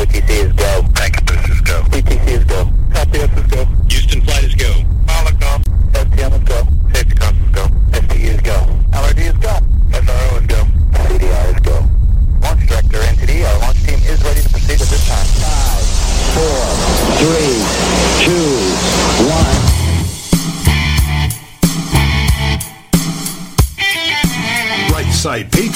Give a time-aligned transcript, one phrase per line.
[0.00, 0.80] OTC is go.
[1.04, 1.82] Incubus is go.
[1.90, 2.64] CTC is go.
[2.94, 3.79] LPS is go.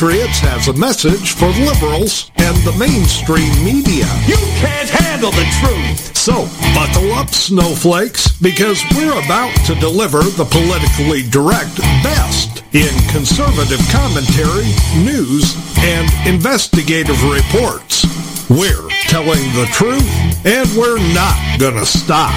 [0.04, 4.04] Patriots has a message for liberals and the mainstream media.
[4.28, 6.14] You can't handle the truth.
[6.14, 6.44] So,
[6.76, 14.68] buckle up, snowflakes, because we're about to deliver the politically direct best in conservative commentary,
[15.00, 18.03] news, and investigative reports.
[18.54, 20.06] We're telling the truth,
[20.46, 22.30] and we're not gonna stop.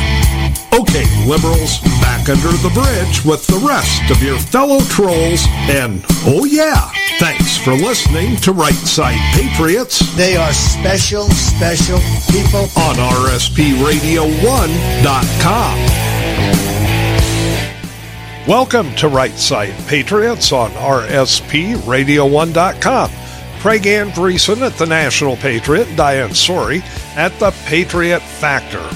[0.73, 6.45] Okay, liberals, back under the bridge with the rest of your fellow trolls, and oh
[6.45, 11.99] yeah, thanks for listening to Right Side Patriots They are special, special
[12.31, 12.67] people.
[12.81, 15.77] on RSPRadio1.com.
[18.47, 23.11] Welcome to Right Side Patriots on RSPRadio1.com.
[23.59, 26.81] Craig Andresen at the National Patriot, Diane Sori
[27.15, 28.87] at the Patriot Factor.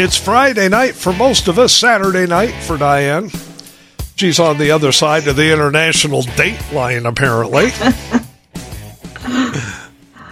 [0.00, 3.30] It's Friday night for most of us, Saturday night for Diane.
[4.16, 7.70] She's on the other side of the international date line, apparently.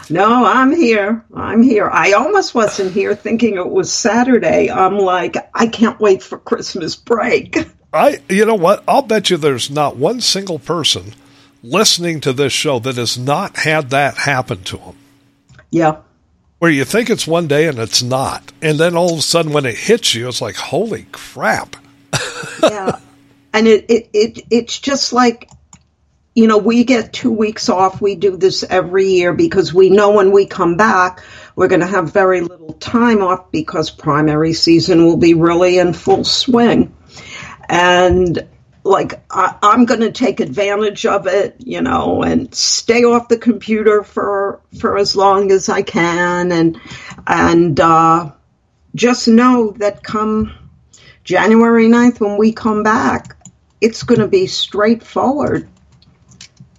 [0.09, 1.25] No, I'm here.
[1.35, 1.91] I'm here.
[1.91, 4.71] I almost wasn't here thinking it was Saturday.
[4.71, 7.57] I'm like, I can't wait for Christmas break.
[7.93, 8.85] I, you know what?
[8.87, 11.15] I'll bet you there's not one single person
[11.63, 14.97] listening to this show that has not had that happen to them.
[15.71, 15.99] Yeah.
[16.59, 18.53] Where you think it's one day and it's not.
[18.63, 21.77] And then all of a sudden when it hits you, it's like, holy crap.
[22.63, 22.99] Yeah.
[23.53, 25.51] and it, it, it it's just like
[26.37, 28.03] you know, we get two weeks off.
[28.03, 31.25] We do this every year because we know when we come back,
[31.57, 35.95] we're going to have very little time off because primary season will be really in
[35.95, 36.95] full swing.
[37.71, 38.47] And
[38.87, 43.39] like, I, I'm going to take advantage of it, you know, and stay off the
[43.39, 46.53] computer for, for as long as I can.
[46.53, 46.81] And,
[47.27, 48.33] and, uh,
[48.95, 50.53] just know that come
[51.25, 53.37] January 9th, when we come back,
[53.81, 55.69] it's going to be straightforward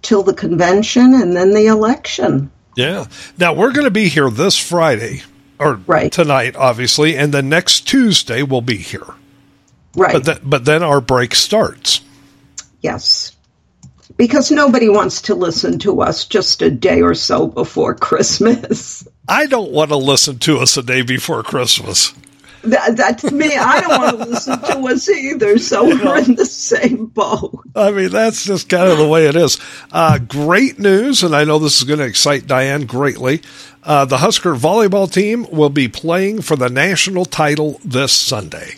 [0.02, 2.50] till the convention and then the election.
[2.74, 3.06] Yeah.
[3.36, 5.22] Now we're going to be here this Friday
[5.58, 6.10] or Right.
[6.10, 9.06] tonight, obviously, and the next Tuesday we'll be here.
[9.96, 10.12] Right.
[10.12, 12.00] But th- but then our break starts.
[12.80, 13.34] yes.
[14.16, 19.06] Because nobody wants to listen to us just a day or so before Christmas.
[19.28, 22.12] I don't want to listen to us a day before Christmas.
[22.62, 23.54] That, that's me.
[23.56, 25.58] I don't want to listen to us either.
[25.58, 27.60] So we're in the same boat.
[27.76, 29.56] I mean, that's just kind of the way it is.
[29.92, 33.42] Uh, great news, and I know this is going to excite Diane greatly.
[33.84, 38.74] Uh, the Husker volleyball team will be playing for the national title this Sunday.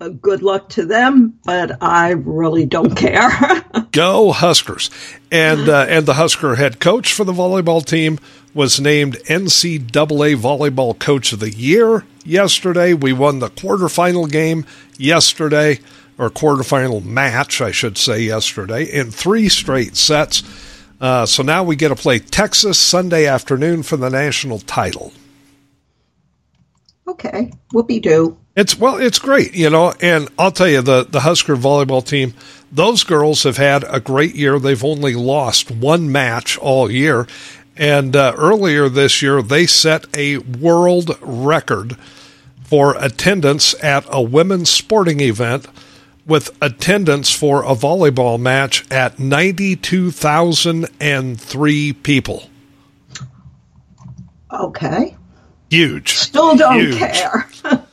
[0.00, 3.30] Uh, good luck to them, but I really don't care.
[3.92, 4.90] Go Huskers!
[5.30, 8.18] And uh, and the Husker head coach for the volleyball team
[8.54, 12.94] was named NCAA Volleyball Coach of the Year yesterday.
[12.94, 14.64] We won the quarterfinal game
[14.96, 15.80] yesterday,
[16.16, 20.42] or quarterfinal match, I should say, yesterday in three straight sets.
[20.98, 25.12] Uh, so now we get to play Texas Sunday afternoon for the national title.
[27.06, 28.36] okay, whoopee doo.
[28.60, 32.34] It's well, it's great, you know, and I'll tell you the the Husker volleyball team,
[32.70, 34.58] those girls have had a great year.
[34.58, 37.26] They've only lost one match all year,
[37.74, 41.96] and uh, earlier this year they set a world record
[42.62, 45.66] for attendance at a women's sporting event
[46.26, 52.42] with attendance for a volleyball match at 92,003 people.
[54.52, 55.16] Okay.
[55.70, 56.10] Huge.
[56.10, 56.98] Still don't Huge.
[56.98, 57.48] care.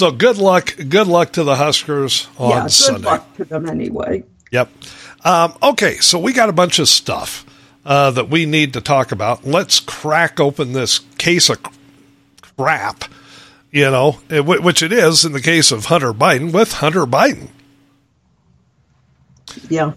[0.00, 3.06] So good luck, good luck to the Huskers on yeah, good Sunday.
[3.06, 4.24] luck to them anyway.
[4.50, 4.70] Yep.
[5.26, 7.44] Um, okay, so we got a bunch of stuff
[7.84, 9.44] uh, that we need to talk about.
[9.44, 11.58] Let's crack open this case of
[12.40, 13.04] crap,
[13.70, 17.50] you know, eh, which it is in the case of Hunter Biden with Hunter Biden.
[19.68, 19.92] Yeah.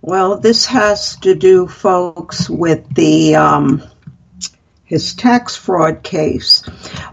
[0.00, 3.82] Well, this has to do, folks, with the um,
[4.84, 6.62] his tax fraud case.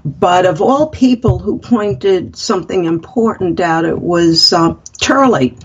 [0.03, 5.57] But of all people who pointed something important out, it was uh, Turley,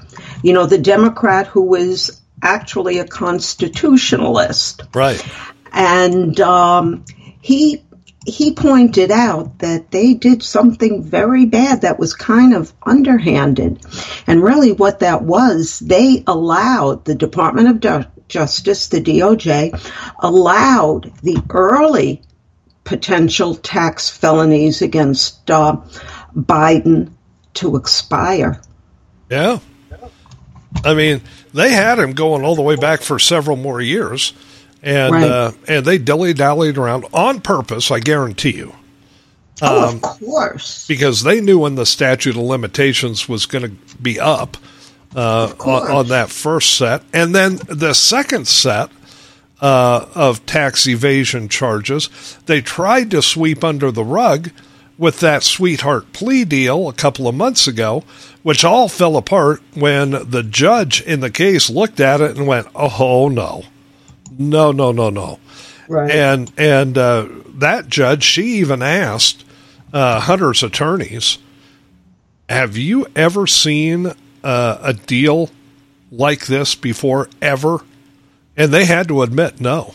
[0.43, 5.25] you know, the Democrat who was actually a constitutionalist Right.
[5.73, 7.05] and um,
[7.41, 7.83] he
[8.27, 13.87] he pointed out that they did something very bad that was kind of underhanded,
[14.27, 17.81] and really what that was, they allowed the Department of
[18.29, 19.73] Justice, the DOJ,
[20.21, 22.23] allowed the early
[22.85, 25.77] potential tax felonies against uh,
[26.37, 27.11] Biden
[27.55, 28.61] to expire.
[29.31, 29.59] Yeah.
[30.85, 31.21] I mean,
[31.55, 34.33] they had him going all the way back for several more years,
[34.83, 35.25] and Right.
[35.31, 37.91] uh, and they dilly dallied around on purpose.
[37.91, 38.75] I guarantee you,
[39.63, 40.85] oh, Um, of course.
[40.87, 44.57] because they knew when the statute of limitations was going to be up
[45.15, 48.91] uh, on, on that first set, and then the second set
[49.61, 54.51] uh, of tax evasion charges, they tried to sweep under the rug
[54.99, 58.05] with that sweetheart plea deal a couple of months ago,
[58.43, 62.67] which all fell apart when the judge in the case looked at it and went,
[62.75, 63.65] "Oh no,
[64.39, 65.39] no, no, no, no."
[65.89, 66.11] Right.
[66.11, 69.45] And and uh, that judge, she even asked
[69.93, 71.39] uh, Hunter's attorneys,
[72.49, 74.13] "Have you ever seen
[74.47, 75.51] uh, a deal
[76.11, 77.81] like this before, ever?"
[78.57, 79.95] And they had to admit no.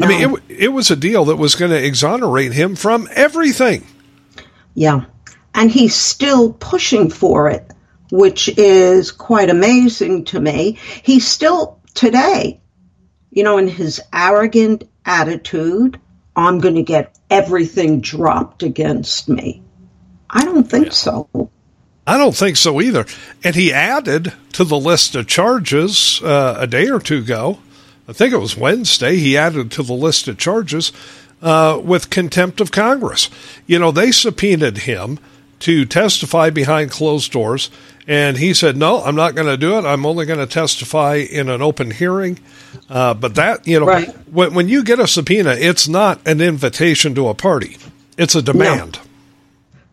[0.00, 3.86] I mean, it, it was a deal that was going to exonerate him from everything.
[4.74, 5.06] Yeah.
[5.54, 7.66] And he's still pushing for it,
[8.10, 10.78] which is quite amazing to me.
[11.02, 12.60] He's still today,
[13.30, 15.98] you know, in his arrogant attitude,
[16.36, 19.62] I'm going to get everything dropped against me.
[20.30, 21.50] I don't think so.
[22.08, 23.04] I don't think so either.
[23.44, 27.58] And he added to the list of charges uh, a day or two ago.
[28.08, 29.16] I think it was Wednesday.
[29.16, 30.90] He added to the list of charges
[31.42, 33.28] uh, with contempt of Congress.
[33.66, 35.18] You know, they subpoenaed him
[35.60, 37.68] to testify behind closed doors,
[38.06, 39.84] and he said, "No, I'm not going to do it.
[39.84, 42.38] I'm only going to testify in an open hearing."
[42.88, 44.08] Uh, but that, you know, Right.
[44.32, 47.76] when, when you get a subpoena, it's not an invitation to a party;
[48.16, 49.00] it's a demand.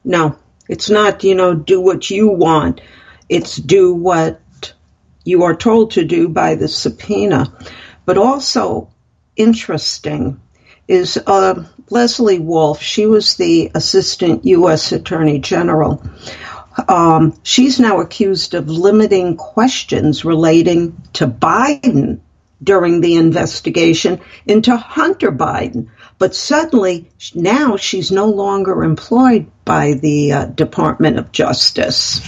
[0.05, 2.81] No, it's not, you know, do what you want.
[3.29, 4.41] It's do what
[5.23, 7.53] you are told to do by the subpoena.
[8.05, 8.89] But also
[9.35, 10.39] interesting
[10.87, 12.81] is uh, Lesley Wolf.
[12.81, 14.91] She was the assistant U.S.
[14.91, 16.03] Attorney General.
[16.87, 22.19] Um, she's now accused of limiting questions relating to Biden
[22.61, 25.89] during the investigation into Hunter Biden.
[26.17, 32.21] But suddenly, now she's no longer employed by the uh, Department of Justice.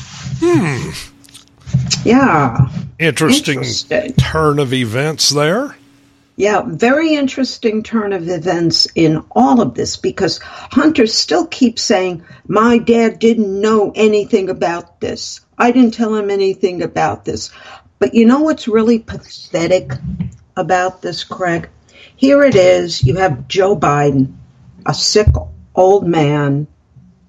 [2.04, 2.70] Yeah.
[3.00, 4.14] Interesting, Interesting.
[4.14, 5.76] turn of events there.
[6.36, 12.24] Yeah, very interesting turn of events in all of this because Hunter still keeps saying,
[12.48, 15.42] My dad didn't know anything about this.
[15.58, 17.52] I didn't tell him anything about this.
[17.98, 19.92] But you know what's really pathetic
[20.56, 21.70] about this, Craig?
[22.16, 23.04] Here it is.
[23.04, 24.34] You have Joe Biden,
[24.86, 25.28] a sick
[25.74, 26.68] old man,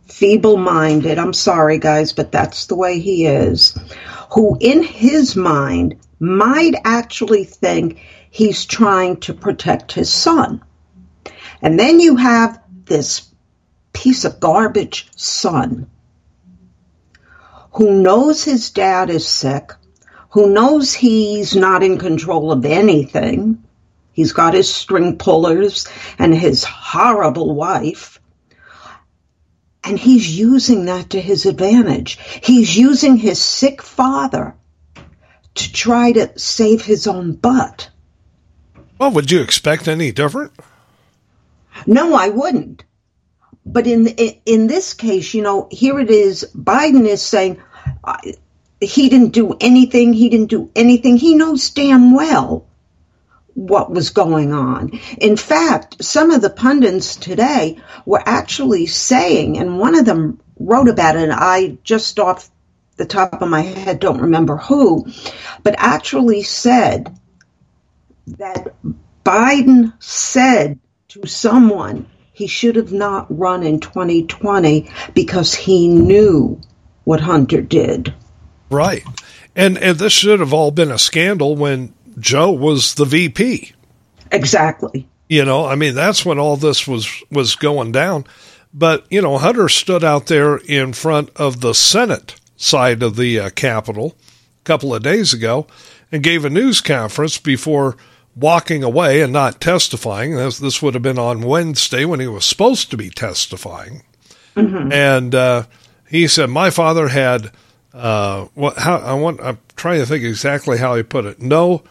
[0.09, 1.19] feeble minded.
[1.19, 3.79] I'm sorry, guys, but that's the way he is.
[4.33, 8.01] Who, in his mind, might actually think
[8.31, 10.63] he's trying to protect his son.
[11.63, 13.29] And then you have this
[13.93, 15.89] piece of garbage son
[17.73, 19.73] who knows his dad is sick,
[20.31, 23.63] who knows he's not in control of anything.
[24.13, 25.87] He's got his string pullers
[26.19, 28.18] and his horrible wife.
[29.89, 32.19] And he's using that to his advantage.
[32.43, 34.55] He's using his sick father
[35.55, 37.89] to try to save his own butt.
[38.99, 40.53] Well, would you expect any different?
[41.87, 42.85] No, I wouldn't.
[43.65, 46.51] But in in this case, you know, here it is.
[46.55, 47.61] Biden is saying
[48.05, 48.19] uh,
[48.81, 50.13] he didn't do anything.
[50.13, 51.17] He didn't do anything.
[51.17, 52.68] He knows damn well
[53.59, 55.01] what was going on.
[55.19, 60.89] In fact, some of the pundits today were actually saying, and one of them wrote
[60.89, 61.25] about it.
[61.25, 62.49] And I just off
[62.97, 65.07] the top of my head don't remember who,
[65.65, 67.19] but actually said
[68.29, 68.77] that
[69.25, 76.61] Biden said to someone he should have not run in 2020 because he knew
[77.03, 78.15] what Hunter did.
[78.71, 79.03] Right.
[79.57, 83.73] And and this should have all been a scandal when Joe was the VP.
[84.31, 85.09] Exactly.
[85.29, 88.25] You know, I mean that's when all this was was going down.
[88.73, 93.41] But, you know, Hunter stood out there in front of the Senate side of the
[93.41, 94.15] uh, Capitol
[94.61, 95.67] a couple of days ago
[96.13, 97.97] and gave a news conference before
[98.37, 100.37] walking away and not testifying.
[100.37, 104.03] This, this would have been on Wednesday when he was supposed to be testifying.
[104.55, 105.65] And uh,
[106.09, 107.53] he said, "My father had
[107.95, 108.77] uh, what?
[108.77, 109.41] How I want?
[109.41, 111.41] I'm trying to think exactly how he put it.
[111.41, 111.85] No,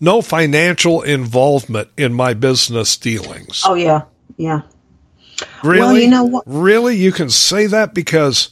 [0.00, 3.62] no financial involvement in my business dealings.
[3.66, 4.02] Oh yeah,
[4.36, 4.62] yeah.
[5.62, 5.78] really?
[5.80, 8.50] well, you know what- Really, you can say that because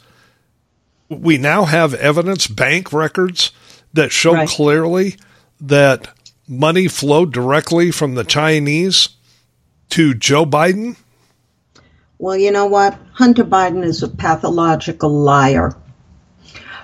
[1.08, 3.50] we now have evidence, bank records
[3.92, 4.48] that show Right.
[4.48, 5.16] clearly
[5.60, 6.08] that
[6.48, 9.10] money flowed directly from the Chinese
[9.90, 10.96] to Joe Biden.
[12.18, 12.96] Well, you know what?
[13.12, 15.74] Hunter Biden is a pathological liar.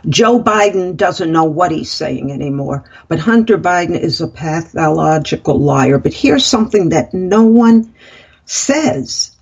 [0.07, 5.99] Joe Biden doesn't know what he's saying anymore, but Hunter Biden is a pathological liar.
[5.99, 7.95] But here's something that no one
[8.45, 9.37] says.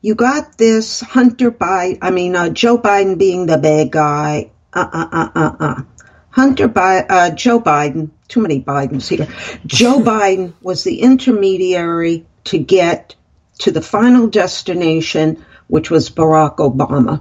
[0.00, 4.50] You got this Hunter Biden, I mean, uh, Joe Biden being the bad guy.
[4.72, 5.82] Uh uh uh uh uh.
[6.30, 9.28] Hunter Biden, uh, Joe Biden, too many Bidens here.
[9.66, 13.14] Joe Biden was the intermediary to get
[13.58, 17.20] to the final destination, which was Barack Obama.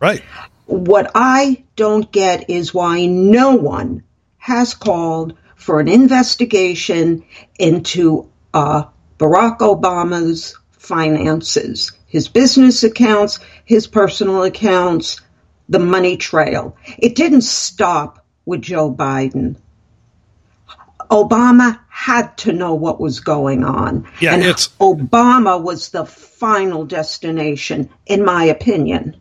[0.00, 0.22] Right.
[0.66, 4.02] What I don't get is why no one
[4.38, 7.24] has called for an investigation
[7.58, 8.84] into uh,
[9.18, 15.20] Barack Obama's finances, his business accounts, his personal accounts,
[15.68, 16.76] the money trail.
[16.98, 19.56] It didn't stop with Joe Biden.
[21.10, 24.06] Obama had to know what was going on.
[24.20, 29.16] Yeah, and it's- Obama was the final destination, in my opinion.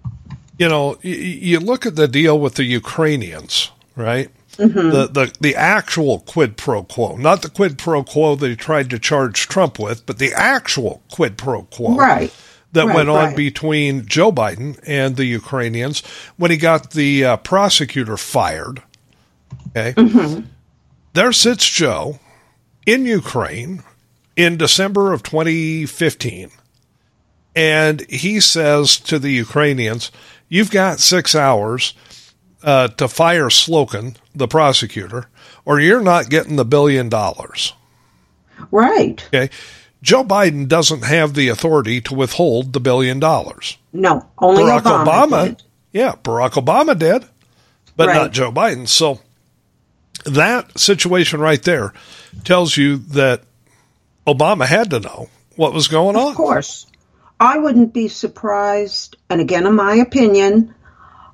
[0.57, 4.29] You know, you look at the deal with the Ukrainians, right?
[4.57, 8.89] The, the the actual quid pro quo, not the quid pro quo that he tried
[8.91, 12.33] to charge Trump with, but the actual quid pro quo Right.
[12.71, 13.35] that Right, went on right.
[13.35, 16.01] between Joe Biden and the Ukrainians
[16.37, 18.81] when he got the uh, prosecutor fired.
[19.75, 19.93] Okay,
[21.13, 22.19] there sits Joe
[22.85, 23.83] in Ukraine
[24.37, 26.49] in December of 2015.
[27.55, 30.11] And he says to the Ukrainians,
[30.49, 31.93] You've got six hours
[32.63, 35.27] uh, to fire Shokin, the prosecutor,
[35.65, 37.73] or you're not getting the billion dollars.
[38.71, 39.23] Right.
[39.27, 39.49] Okay.
[40.01, 43.77] Joe Biden doesn't have the authority to withhold the billion dollars.
[43.91, 45.05] No, only Barack Obama.
[45.05, 45.63] Obama, did.
[45.93, 47.25] yeah, Barack Obama did,
[47.95, 48.15] but Right.
[48.15, 48.87] not Joe Biden.
[48.87, 49.19] So
[50.25, 51.91] that situation right there
[52.43, 53.41] tells you that
[54.27, 56.29] Obama had to know what was going on.
[56.31, 56.85] Of course.
[57.39, 60.73] I wouldn't be surprised, and again, in my opinion,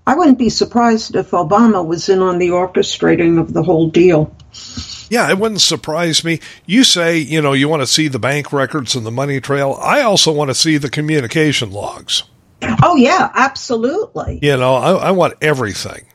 [0.08, 4.36] I wouldn't be surprised if Obama was in on the orchestrating of the whole deal.
[5.10, 6.40] Yeah, it wouldn't surprise me.
[6.66, 9.78] You say, you know, you want to see the bank records and the money trail.
[9.80, 12.24] I also want to see the communication logs.
[12.82, 14.40] Oh, yeah, absolutely.
[14.42, 16.06] You know, I, I want everything.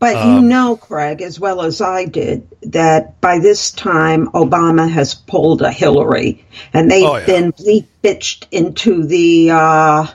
[0.00, 4.90] But Um, you know, Craig, as well as I did, that by this time Obama
[4.90, 7.26] has pulled a Hillary, and they've Oh, yeah.
[7.26, 10.06] been bleep bitched into the uh,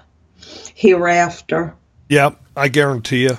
[0.74, 1.74] hereafter.
[2.10, 3.38] Yep, I guarantee you.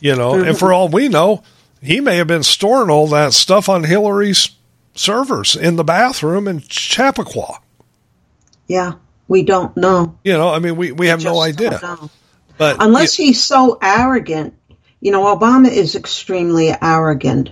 [0.00, 0.48] You know, Mm-hmm.
[0.50, 1.42] and for all we know,
[1.82, 4.50] he may have been storing all that stuff on Hillary's
[4.94, 7.60] servers in the bathroom in Chappaqua.
[8.66, 8.92] Yeah,
[9.26, 10.18] we don't know.
[10.24, 11.80] You know, I mean, we, we have no idea.
[12.58, 14.54] But Unless he's so arrogant.
[15.00, 17.50] You know, Obama is extremely arrogant.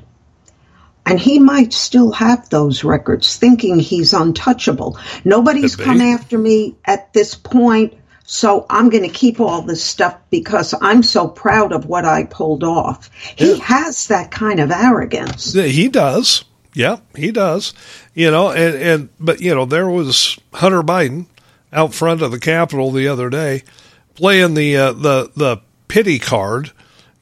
[1.04, 4.98] And he might still have those records, thinking he's untouchable.
[5.24, 10.18] Nobody's come after me at this point, so I'm going to keep all this stuff
[10.30, 13.08] because I'm so proud of what I pulled off.
[13.36, 15.52] He has that kind of arrogance.
[15.52, 16.44] He does.
[16.74, 17.72] Yeah, he does.
[18.12, 21.26] You know, and, and but you know, there was Hunter Biden
[21.72, 23.62] out front of the Capitol the other day
[24.16, 26.72] playing the uh, the the pity card.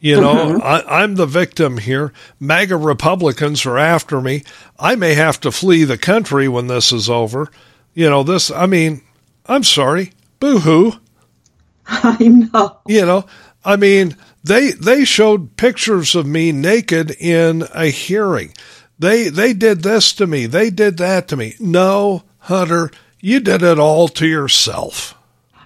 [0.05, 0.63] You know, mm-hmm.
[0.63, 2.13] I, I'm the victim here.
[2.39, 4.43] MAGA Republicans are after me.
[4.79, 7.51] I may have to flee the country when this is over.
[7.95, 8.51] You know, this.
[8.51, 9.01] I mean,
[9.47, 10.13] I'm sorry.
[10.41, 10.93] Boo hoo.
[11.87, 12.81] I know.
[12.87, 13.25] You know,
[13.65, 18.53] I mean, they they showed pictures of me naked in a hearing.
[18.99, 20.45] They they did this to me.
[20.45, 21.55] They did that to me.
[21.59, 25.15] No, Hunter, you did it all to yourself.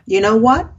[0.06, 0.70] You know what?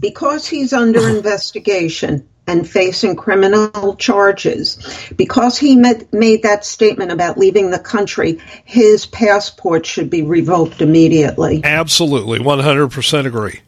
[0.00, 4.78] Because he's under investigation and facing criminal charges,
[5.16, 10.82] because he met, made that statement about leaving the country, his passport should be revoked
[10.82, 11.62] immediately.
[11.64, 13.60] Absolutely, one hundred percent agree.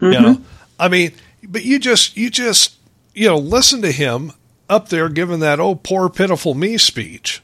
[0.00, 0.22] You mm-hmm.
[0.22, 0.40] know,
[0.78, 2.76] I mean, but you just you just
[3.14, 4.32] you know listen to him
[4.68, 7.42] up there giving that oh poor pitiful me speech.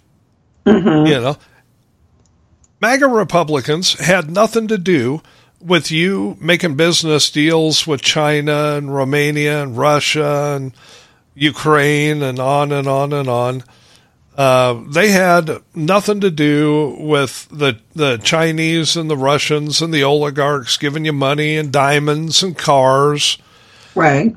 [0.65, 1.07] Mm-hmm.
[1.07, 1.37] You know,
[2.81, 5.23] MAGA Republicans had nothing to do
[5.63, 10.73] with you making business deals with China and Romania and Russia and
[11.35, 13.65] Ukraine and on and on and on.
[14.37, 20.05] Uh, they had nothing to do with the the Chinese and the Russians and the
[20.05, 23.37] oligarchs giving you money and diamonds and cars.
[23.95, 24.35] Right.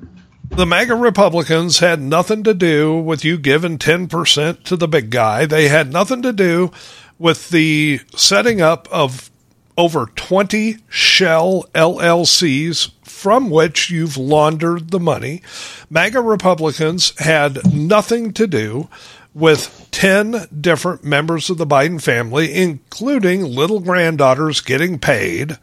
[0.50, 5.46] The MAGA Republicans had nothing to do with you giving 10% to the big guy.
[5.46, 6.72] They had nothing to do
[7.18, 9.32] with the setting up of
[9.78, 15.42] over 20 shell LLCs from which you've laundered the money.
[15.90, 18.88] MAGA Republicans had nothing to do
[19.34, 25.58] with 10 different members of the Biden family, including little granddaughters getting paid.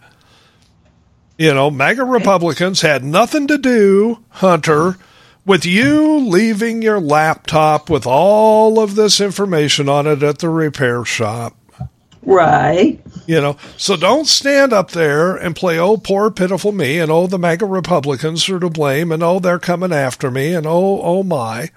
[1.39, 4.97] You know, MAGA Republicans had nothing to do, Hunter,
[5.45, 11.05] with you leaving your laptop with all of this information on it at the repair
[11.05, 11.57] shop.
[12.23, 13.02] Right.
[13.27, 17.27] You know, so don't stand up there and play, oh, poor, pitiful me, and oh,
[17.27, 21.23] the MAGA Republicans are to blame, and oh, they're coming after me, and oh, oh
[21.23, 21.71] my.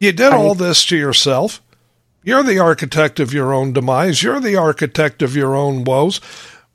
[0.00, 1.62] You did all this to yourself.
[2.22, 4.22] You're the architect of your own demise.
[4.22, 6.20] You're the architect of your own woes.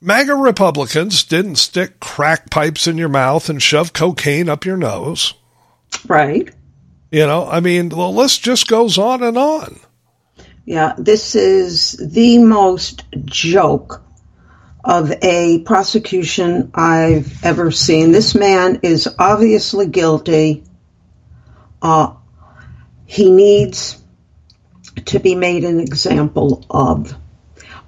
[0.01, 5.33] MAGA Republicans didn't stick crack pipes in your mouth and shove cocaine up your nose.
[6.07, 6.49] Right.
[7.11, 9.79] You know, I mean, the list just goes on and on.
[10.65, 14.01] Yeah, this is the most joke
[14.83, 18.11] of a prosecution I've ever seen.
[18.11, 20.63] This man is obviously guilty.
[21.83, 22.13] Uh,
[23.05, 24.01] he needs
[25.05, 27.15] to be made an example of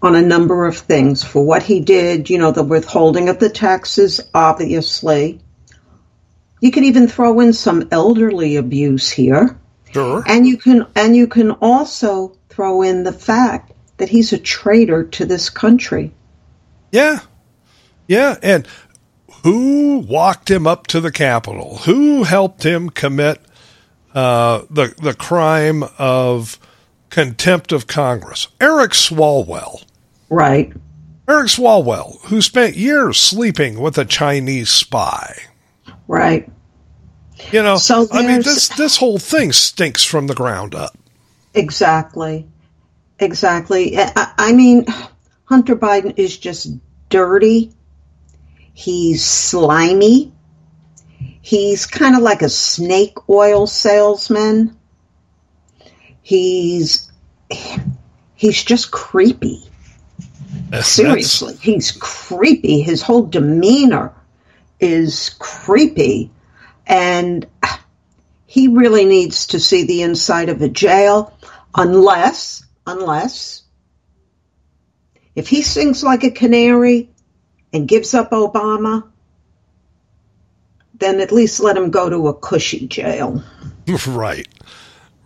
[0.04, 3.50] on a number of things for what he did, you know, the withholding of the
[3.50, 5.42] taxes, obviously.
[6.62, 9.60] You could even throw in some elderly abuse here.
[9.92, 10.24] Sure.
[10.28, 15.04] And you can and you can also throw in the fact that he's a traitor
[15.04, 16.12] to this country.
[16.92, 17.20] Yeah.
[18.08, 18.38] Yeah.
[18.42, 18.68] And
[19.44, 21.78] who walked him up to the Capitol?
[21.86, 23.42] Who helped him commit
[24.14, 26.60] uh, the, the crime of
[27.10, 28.48] contempt of Congress?
[28.60, 29.84] Eric Swalwell.
[30.30, 30.74] Right.
[31.30, 35.36] Eric Swalwell, who spent years sleeping with a Chinese spy.
[36.08, 36.50] Right.
[37.52, 40.98] You know, So I mean, this this whole thing stinks from the ground up.
[41.54, 42.48] Exactly.
[43.20, 43.98] Exactly.
[43.98, 44.86] I, I mean,
[45.46, 46.68] Hunter Biden is just
[47.10, 47.72] dirty.
[48.74, 50.32] He's slimy.
[51.42, 54.78] He's kind of like a snake oil salesman.
[56.22, 57.10] He's
[58.36, 59.64] he's just creepy.
[60.70, 62.82] That's- Seriously, he's creepy.
[62.82, 64.14] His whole demeanor
[64.80, 66.30] is creepy.
[66.88, 67.46] And
[68.46, 71.38] he really needs to see the inside of a jail
[71.76, 73.64] unless, unless,
[75.36, 77.10] if he sings like a canary
[77.72, 79.04] and gives up Obama,
[80.96, 83.44] then at least let him go to a cushy jail.
[84.08, 84.48] right.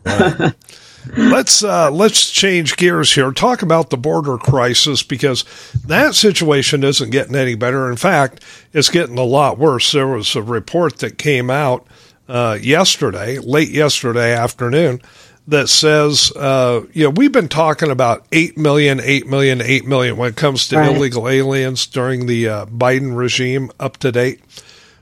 [0.05, 0.53] Right.
[1.17, 3.31] let's uh, let's change gears here.
[3.31, 5.43] Talk about the border crisis because
[5.85, 7.89] that situation isn't getting any better.
[7.89, 9.91] In fact, it's getting a lot worse.
[9.91, 11.85] There was a report that came out
[12.27, 15.01] uh, yesterday, late yesterday afternoon,
[15.47, 20.15] that says, uh, you know, we've been talking about 8 million, 8 million, 8 million
[20.15, 20.95] when it comes to Right.
[20.95, 24.39] illegal aliens during the uh, Biden regime up to date.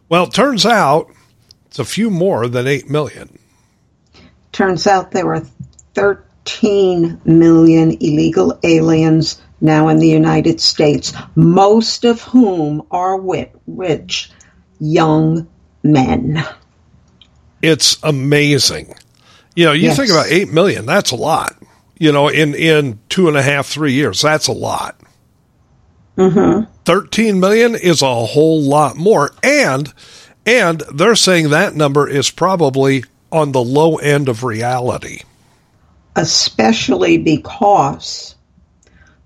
[0.07, 1.11] Well, it turns out
[1.67, 3.37] it's a few more than 8 million.
[4.51, 5.45] Turns out there are
[5.99, 13.19] 13 million illegal aliens now in the United States, most of whom are
[13.67, 14.31] rich
[14.79, 15.47] young
[15.83, 16.43] men.
[17.61, 18.93] it's amazing.
[19.55, 19.97] You know, you Yes.
[19.97, 21.55] think about eight million, that's a lot.
[21.97, 24.95] You know, in in two and a half, three years, that's a lot.
[26.17, 26.71] Mm-hmm.
[26.85, 29.93] Thirteen million is a whole lot more, and
[30.45, 35.21] and they're saying that number is probably on the low end of reality.
[36.19, 38.35] Especially because,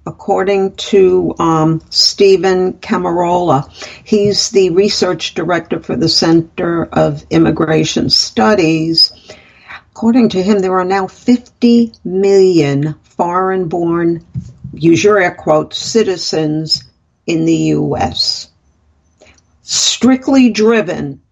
[0.05, 3.67] according to um, Steven Camarota,
[4.03, 9.11] he's the research director for the Center of Immigration Studies.
[9.89, 14.23] According to him, there are now 50 million foreign born,
[14.71, 16.83] use your air quotes, citizens
[17.25, 18.51] in the U.S.
[19.63, 21.23] Strictly driven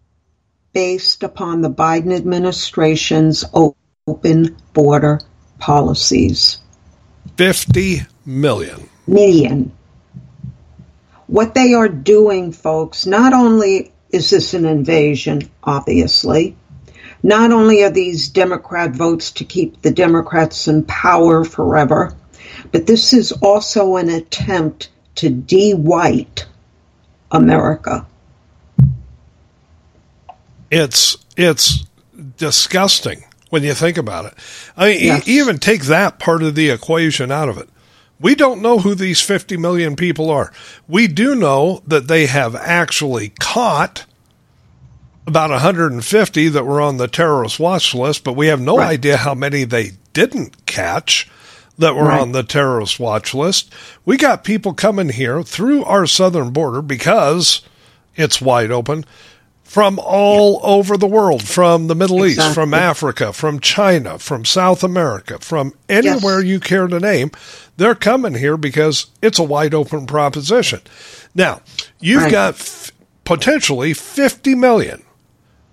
[0.74, 5.20] based upon the Biden administration's open border
[5.62, 6.58] policies.
[7.38, 8.90] Fifty million.
[9.08, 9.72] Million.
[11.28, 16.58] What they are doing, folks, not only is this an invasion, obviously,
[17.24, 22.14] not only are these Democrat votes to keep the Democrats in power forever,
[22.72, 26.46] but this is also an attempt to de white
[27.32, 28.06] America.
[30.70, 31.86] It's it's
[32.38, 34.34] disgusting when you think about it.
[34.76, 37.70] I mean, e- even take that part of the equation out of it.
[38.20, 40.52] We don't know who these 50 million people are.
[40.88, 44.06] We do know that they have actually caught
[45.28, 48.92] about 150 that were on the terrorist watch list, but we have no Right.
[48.92, 51.30] idea how many they didn't catch
[51.78, 52.22] that were Right.
[52.22, 53.72] on the terrorist watch list.
[54.06, 57.62] We got people coming here through our southern border because
[58.16, 59.04] it's wide open
[59.72, 64.84] from all over the world, from the Middle East, from Africa, from China, from South
[64.84, 67.32] America, from anywhere you care to name.
[67.78, 70.82] They're coming here because it's a wide open proposition.
[71.34, 71.62] Now,
[72.02, 72.32] you've Right.
[72.32, 72.92] got f-
[73.24, 75.04] potentially 50 million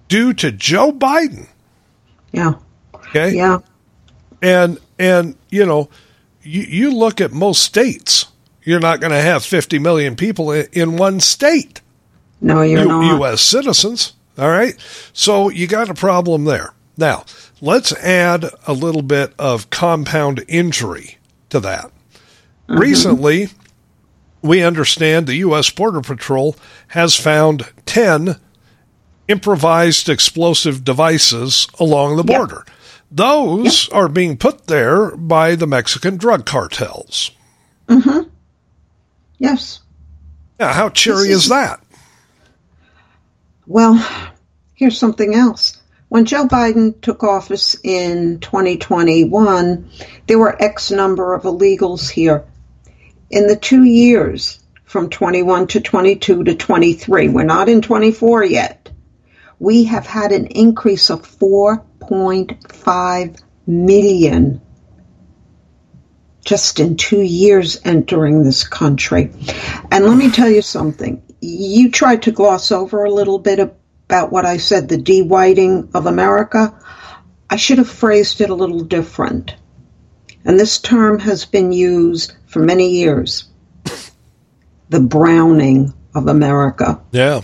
[0.06, 1.48] due to Joe Biden.
[2.30, 2.52] Yeah.
[2.94, 3.34] Okay.
[3.34, 3.58] Yeah.
[4.40, 5.88] And and you know,
[6.44, 8.26] you, you look at most states,
[8.62, 11.80] you're not going to have 50 million people in, in one state.
[12.40, 13.16] No, you're U- not.
[13.18, 13.40] U.S.
[13.40, 14.14] citizens.
[14.38, 14.74] All right.
[15.12, 16.72] So you got a problem there.
[16.96, 17.24] Now,
[17.61, 21.18] let's add a little bit of compound injury
[21.51, 21.90] to that.
[22.68, 23.48] Recently,
[24.42, 25.70] we understand the U.S.
[25.70, 26.55] Border Patrol
[26.88, 28.37] has found 10
[29.27, 32.37] improvised explosive devices along the Yep.
[32.37, 32.64] border.
[33.11, 37.31] Those are being put there by the Mexican drug cartels.
[37.88, 38.29] Mm-hmm.
[39.38, 39.81] Yes.
[40.59, 41.81] Now, how cheery is is- that?
[43.70, 44.02] Well,
[44.72, 45.83] here's something else.
[46.09, 49.90] When Joe Biden took office in 2021,
[50.26, 52.46] there were X number of illegals here.
[53.28, 58.90] In the two years from 21 to 22 to 23, we're not in 24 yet,
[59.59, 64.62] we have had an increase of 4.5 million
[66.42, 69.31] just in two years entering this country.
[69.90, 71.22] And let me tell you something.
[71.40, 76.07] You tried to gloss over a little bit about what I said, the de-whiting of
[76.07, 76.74] America.
[77.51, 79.55] I should have phrased it a little different.
[80.44, 83.44] And this term has been used for many years.
[84.88, 87.01] The browning of America.
[87.12, 87.42] Yeah.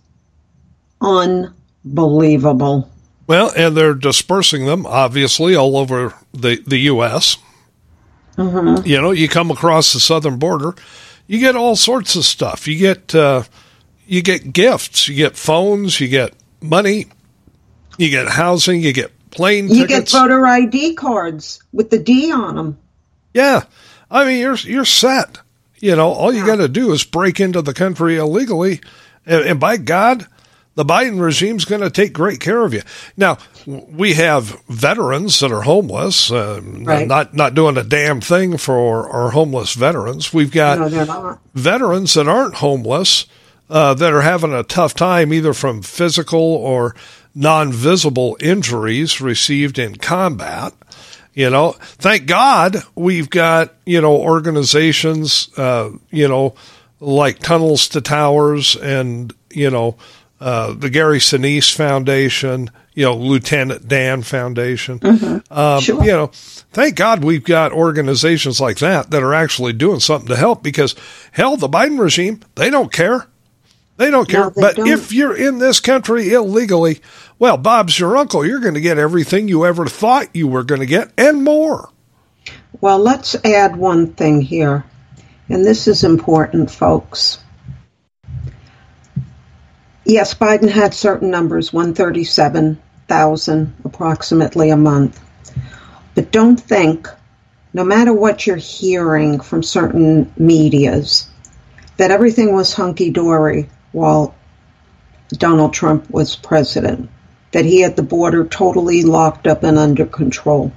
[1.01, 2.91] unbelievable.
[3.27, 7.39] Well, and they're dispersing them obviously all over the the U.S.
[8.39, 10.75] You know, you come across the southern border,
[11.27, 12.69] you get all sorts of stuff.
[12.69, 13.45] You get uh,
[14.07, 17.07] you get gifts, you get phones, you get money,
[17.99, 19.81] you get housing, you get plane tickets.
[19.81, 22.79] You get voter ID cards with the D on them.
[23.35, 23.65] yeah,
[24.11, 25.39] I mean you're you're set.
[25.79, 28.81] You know, all you got to do is break into the country illegally,
[29.27, 30.27] and, and by God,
[30.77, 32.83] the Biden regime's going to take great care of you.
[33.17, 37.09] Now, we have veterans that are homeless, uh, Right.
[37.09, 40.33] not not doing a damn thing for our homeless veterans.
[40.33, 43.27] We've got No, veterans that aren't homeless
[43.69, 46.95] uh, that are having a tough time either from physical or
[47.35, 50.73] non-visible injuries received in combat.
[51.35, 56.55] You know, thank God we've got you know organizations, uh, you know,
[57.01, 59.97] like Tunnels to Towers and you know
[60.41, 65.01] uh, the Gary Sinise Foundation, you know Lieutenant Dan Foundation.
[65.51, 66.03] Um, Sure.
[66.05, 66.27] You know,
[66.73, 70.95] thank God we've got organizations like that that are actually doing something to help because
[71.33, 73.27] hell, the Biden regime, they don't care.
[73.97, 74.45] They don't care.
[74.45, 74.89] No, they but don't.
[74.89, 77.01] if you're in this country illegally,
[77.39, 78.45] well, Bob's your uncle.
[78.45, 81.91] You're going to get everything you ever thought you were going to get and more.
[82.81, 84.85] Well, let's add one thing here,
[85.49, 87.39] and this is important, folks.
[90.09, 95.21] Yes, Biden had certain numbers, 137,000 approximately a month.
[96.15, 97.09] But don't think,
[97.75, 101.29] no matter what you're hearing from certain medias,
[101.97, 104.37] that everything was hunky dory while
[105.31, 107.11] Donald Trump was president,
[107.51, 110.71] that he had the border totally locked up and under control.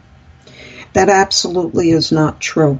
[0.94, 2.80] That absolutely is not true.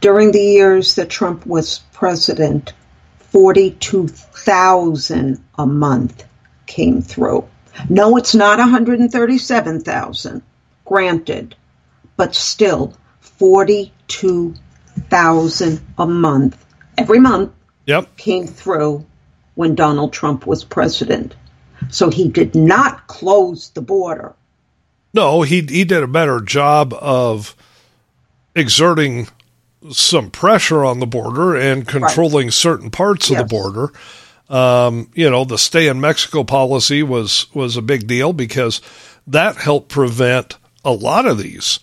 [0.00, 2.72] During the years that Trump was president,
[3.32, 6.24] 42,000 a month
[6.66, 7.48] came through.
[7.88, 10.42] No, it's not 137,000,
[10.84, 11.56] granted,
[12.16, 16.64] but still 42,000 a month
[16.98, 17.50] every month
[17.86, 18.16] Yep.
[18.16, 19.04] came through
[19.54, 21.34] when Donald Trump was president.
[21.88, 24.34] So he did not close the border.
[25.14, 27.56] No, he he did a better job of
[28.54, 29.28] exerting
[29.90, 33.92] some pressure on the border and controlling certain parts of the border.
[34.48, 38.80] Um, you know, the stay in Mexico policy was was a big deal because
[39.26, 41.78] that helped prevent a lot of these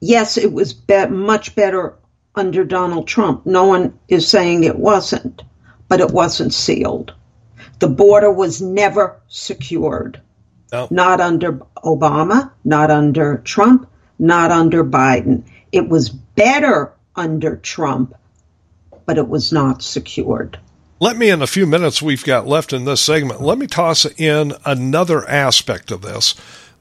[0.00, 1.94] yes, it was be- much better
[2.34, 3.46] under Donald Trump.
[3.46, 5.42] No one is saying it wasn't,
[5.88, 7.14] but it wasn't sealed.
[7.78, 10.20] The border was never secured.
[10.72, 10.88] No.
[10.90, 15.44] Not under Obama, not under Trump, not under Biden.
[15.70, 18.14] It was better under Trump,
[19.06, 20.58] but it was not secured.
[21.00, 24.06] Let me, in the few minutes we've got left in this segment, let me toss
[24.18, 26.34] in another aspect of this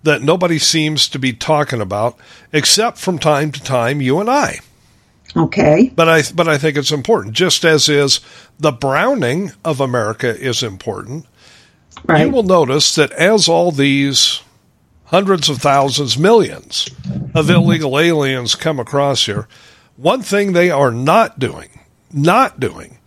[0.04, 2.18] that nobody seems to be talking about,
[2.52, 4.60] except from time to time you and I.
[5.36, 5.92] Okay?
[5.96, 8.20] But I, but I think it's important, just as is
[8.60, 11.26] the browning of America is important.
[12.06, 12.26] Right.
[12.26, 14.42] You will notice that as all these
[15.06, 16.90] hundreds of thousands, millions
[17.34, 19.48] of illegal aliens come across here,
[19.96, 21.70] one thing they are not doing,
[22.14, 22.98] not doing,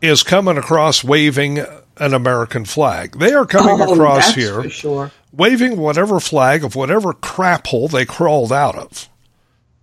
[0.00, 1.58] is coming across waving
[1.98, 3.18] an American flag.
[3.18, 5.10] They are coming Oh, across here sure.
[5.32, 9.08] waving whatever flag of whatever crap hole they crawled out of.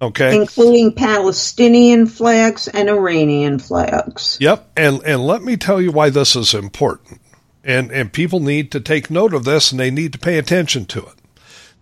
[0.01, 0.35] Okay.
[0.35, 4.37] Including Palestinian flags and Iranian flags.
[4.41, 7.21] Yep, and and let me tell you why this is important.
[7.63, 10.85] And and people need to take note of this and they need to pay attention
[10.87, 11.13] to it.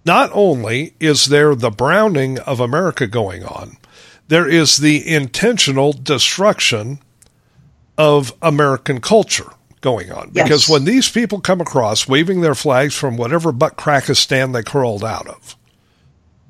[0.05, 3.77] Not only is there the browning of America going on,
[4.31, 6.99] there is the intentional destruction
[7.97, 9.49] of American culture
[9.81, 10.31] going on.
[10.31, 10.45] Yes.
[10.45, 15.03] Because when these people come across waving their flags from whatever butt crackistan they crawled
[15.03, 15.57] out of,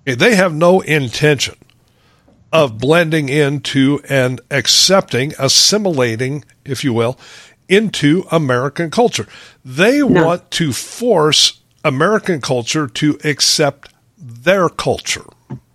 [0.06, 1.56] eh, they have no intention
[2.54, 7.18] of blending into and accepting, assimilating, if you will,
[7.68, 9.26] into American culture.
[9.66, 15.26] They want to force American culture to accept their culture,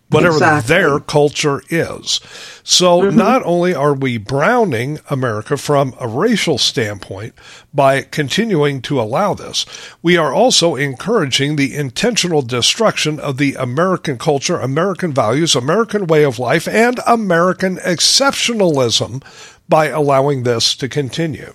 [0.09, 0.75] whatever Exactly.
[0.75, 2.21] their culture is.
[2.63, 3.17] So mm-hmm.
[3.17, 7.35] not only are we browning America from a racial standpoint
[7.75, 9.67] by continuing to allow this,
[10.03, 16.25] we are also encouraging the intentional destruction of the American culture, American values, American way
[16.25, 19.23] of life, and American exceptionalism
[19.69, 21.53] by allowing this to continue.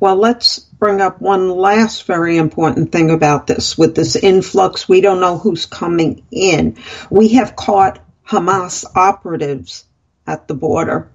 [0.00, 3.76] Well, let's bring up one last very important thing about this.
[3.76, 6.76] With this influx, we don't know who's coming in.
[7.10, 9.84] We have caught Hamas operatives
[10.26, 11.10] at the border.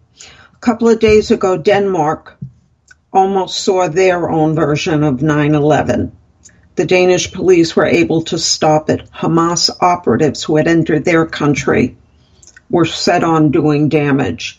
[0.54, 2.38] A couple of days ago, Denmark
[3.12, 6.12] almost saw their own version of 9 11.
[6.76, 9.10] The Danish police were able to stop it.
[9.12, 11.98] Hamas operatives who had entered their country
[12.70, 14.58] were set on doing damage.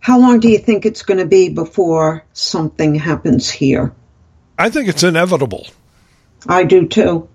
[0.00, 3.92] How long do you think it's going to be before something happens here?
[4.58, 5.66] I think it's inevitable.
[6.48, 7.28] I do too.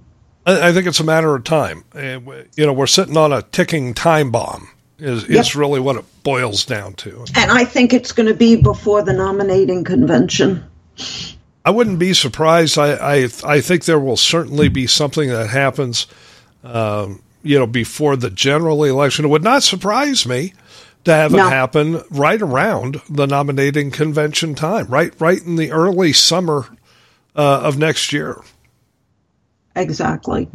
[0.46, 1.84] I I think it's a matter of time.
[1.96, 2.20] Uh,
[2.56, 4.68] You know, we're sitting on a ticking time bomb.
[5.00, 7.26] Is is really what it boils down to.
[7.36, 10.64] And I think it's going to be before the nominating convention.
[11.66, 12.78] I wouldn't be surprised.
[12.78, 16.08] I I, I think there will certainly be something that happens.
[16.64, 20.54] Um, you know, before the general election, it would not surprise me
[21.04, 21.48] to have No.
[21.48, 26.68] it happen right around the nominating convention time, right, right in the early summer
[27.36, 28.42] uh, of next year.
[29.76, 30.48] Exactly.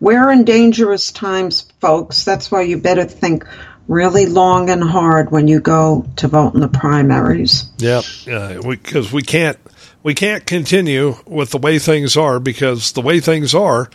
[0.00, 2.24] We're in dangerous times, folks.
[2.24, 3.46] That's why you better think
[3.88, 7.64] really long and hard when you go to vote in the primaries.
[7.78, 9.58] Yeah, because we, 'cause we can't
[10.02, 13.88] we can't continue with the way things are because the way things are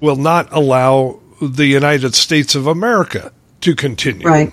[0.00, 4.26] will not allow the United States of America to continue.
[4.26, 4.52] Right.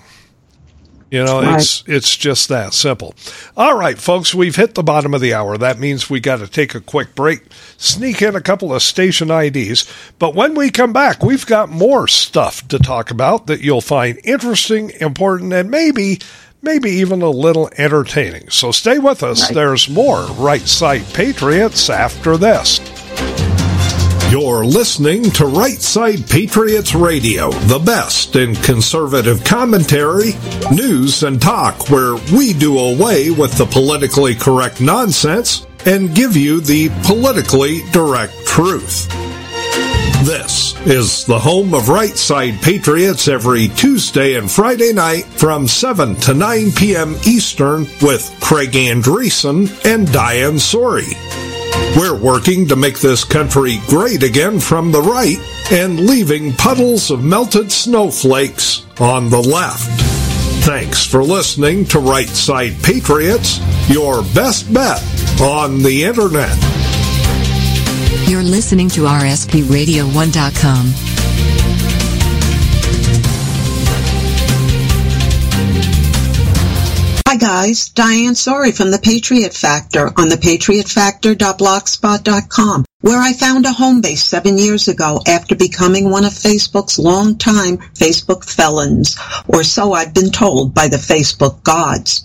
[1.10, 1.54] You know, Right.
[1.56, 3.14] it's it's just that simple.
[3.56, 5.56] All right, folks, we've hit the bottom of the hour.
[5.56, 7.40] That means we got to take a quick break,
[7.78, 9.86] sneak in a couple of station IDs.
[10.18, 14.20] But when we come back, we've got more stuff to talk about that you'll find
[14.22, 16.18] interesting, important, and maybe
[16.60, 18.50] maybe even a little entertaining.
[18.50, 19.44] So stay with us.
[19.44, 19.54] Right.
[19.54, 22.80] There's more Right Side Patriots after this.
[24.30, 30.32] You're listening to Right Side Patriots Radio, the best in conservative commentary,
[30.70, 36.60] news, and talk, where we do away with the politically correct nonsense and give you
[36.60, 39.08] the politically direct truth.
[40.26, 46.16] This is the home of Right Side Patriots every Tuesday and Friday night from 7
[46.16, 47.16] to 9 p.m.
[47.26, 51.47] Eastern with Craig Andresen and Diane Sori.
[51.96, 55.38] We're working to make this country great again from the right
[55.72, 59.88] and leaving puddles of melted snowflakes on the left.
[60.64, 65.02] Thanks for listening to Right Side Patriots, your best bet
[65.40, 66.56] on the internet.
[68.28, 71.07] You're listening to RSPRadio1.com.
[77.28, 84.00] Hi guys, Diane Sori from The Patriot Factor on thepatriotfactor.blogspot.com, where I found a home
[84.00, 90.14] base seven years ago after becoming one of Facebook's longtime Facebook felons, or so I've
[90.14, 92.24] been told by the Facebook gods.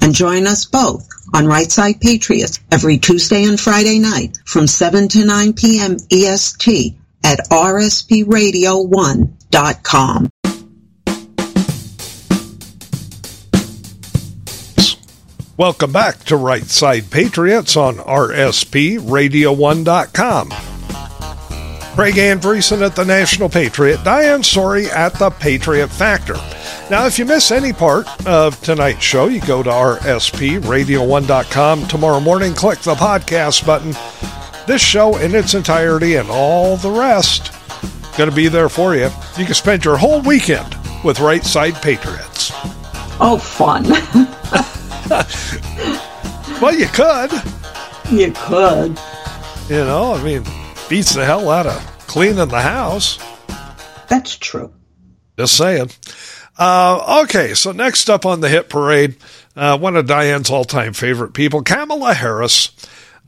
[0.00, 5.08] and join us both on Right Side Patriots every Tuesday and Friday night from 7
[5.08, 5.96] to 9 p.m.
[6.10, 10.28] EST at rspradio1.com.
[15.56, 20.48] Welcome back to Right Side Patriots on RSPRadio1.com.
[21.94, 26.34] Craig Andresen at the National Patriot, Diane Sori at the Patriot Factor.
[26.90, 32.52] Now, if you miss any part of tonight's show, you go to rspradio1.com tomorrow morning,
[32.52, 33.94] click the podcast button.
[34.66, 37.52] This show in its entirety and all the rest
[38.18, 39.08] going to be there for you.
[39.36, 42.52] You can spend your whole weekend with Right Side Patriots.
[43.18, 43.84] Oh, fun.
[46.60, 47.32] well, you could.
[48.10, 48.98] You could.
[49.68, 50.44] You know, I mean,
[50.88, 53.18] beats the hell out of cleaning the house.
[54.08, 54.72] That's true.
[55.38, 55.90] Just saying.
[56.56, 59.16] Uh, okay, so next up on the hit parade,
[59.56, 62.70] uh, one of Diane's all-time favorite people, Kamala Harris.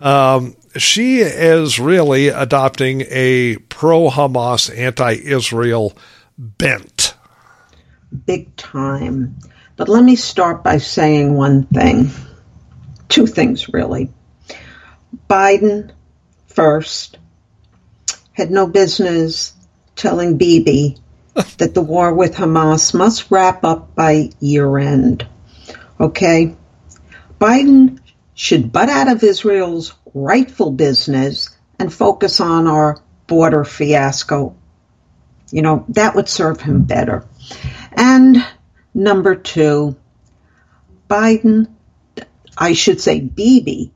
[0.00, 5.96] Um, she is really adopting a pro-Hamas, anti-Israel
[6.38, 7.14] bent.
[8.26, 9.38] Big time.
[9.76, 12.10] But let me start by saying one thing.
[13.08, 14.10] Two things, really.
[15.28, 15.90] Biden,
[16.46, 17.18] first,
[18.32, 19.52] had no business
[19.96, 20.98] telling Bibi
[21.58, 25.26] that the war with Hamas must wrap up by year end.
[26.00, 26.54] Okay?
[27.40, 28.00] Biden
[28.34, 34.56] should butt out of Israel's rightful business and focus on our border fiasco.
[35.50, 37.26] You know, that would serve him better.
[37.92, 38.44] And
[38.94, 39.96] number two,
[41.08, 41.68] Biden,
[42.56, 43.92] I should say Bibi,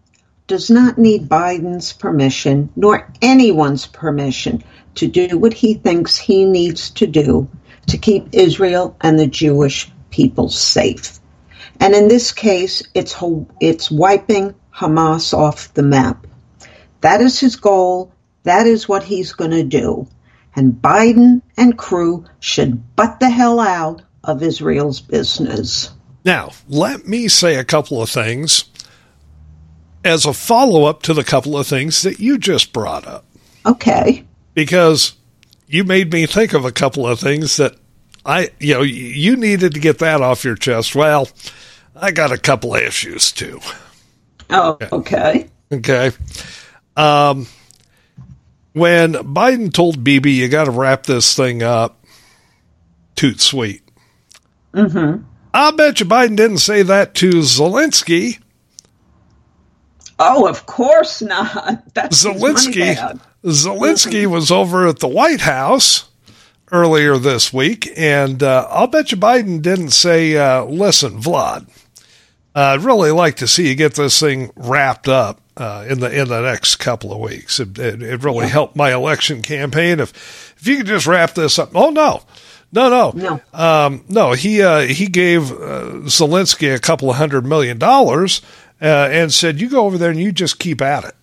[0.47, 4.63] does not need Biden's permission nor anyone's permission
[4.97, 7.49] to do what he thinks he needs to do
[7.87, 11.19] to keep Israel and the Jewish people safe.
[11.81, 13.17] And in this case, it's,
[13.61, 16.27] it's wiping Hamas off the map.
[17.01, 18.13] That is his goal.
[18.43, 20.07] That is what he's going to do.
[20.55, 25.91] And Biden and crew should butt the hell out of Israel's business.
[26.25, 28.65] Now, let me say a couple of things
[30.05, 33.25] as a follow up to the couple of things that you just brought up.
[33.65, 35.15] Okay because
[35.67, 37.77] you made me think of a couple of things that
[38.25, 40.95] I, you know, you needed to get that off your chest.
[40.95, 41.29] Well,
[41.95, 43.61] I got a couple of issues too.
[44.51, 45.49] Oh, okay.
[45.73, 46.11] Okay.
[46.97, 47.47] Um,
[48.73, 52.05] when Biden told Bibi, you got to wrap this thing up,
[53.17, 53.83] toot sweet.
[54.75, 55.25] Mm-hmm.
[55.53, 58.39] I bet you Biden didn't say that to Zelensky.
[60.23, 61.83] Oh, of course not.
[61.95, 63.19] That's Zelensky.
[63.43, 66.11] Zelensky was over at the White House
[66.71, 71.69] earlier this week, and uh, I'll bet you Biden didn't say, uh, "Listen, Vlad,
[72.55, 76.29] I'd really like to see you get this thing wrapped up uh, in the in
[76.29, 77.59] the next couple of weeks.
[77.59, 78.53] It, it, it really yeah.
[78.53, 80.01] helped my election campaign.
[80.01, 82.23] If if you could just wrap this up, oh no."
[82.73, 83.41] No, no, no.
[83.53, 88.43] Um, no, he uh, he gave uh, Zelensky a couple of hundred million dollars
[88.81, 91.15] uh, and said, "You go over there and you just keep at it."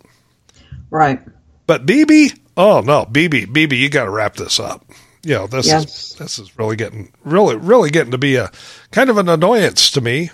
[0.90, 1.22] Right.
[1.66, 4.86] But Bibi, oh no, Bibi, Bibi, you got to wrap this up.
[5.24, 6.12] You know, this yes.
[6.12, 8.52] is this is really getting really really getting to be a
[8.92, 10.30] kind of an annoyance to me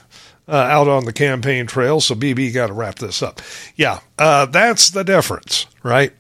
[0.47, 1.99] uh, out on the campaign trail.
[1.99, 3.41] So Bibi got to wrap this up.
[3.75, 6.13] Yeah, uh, that's the difference, right?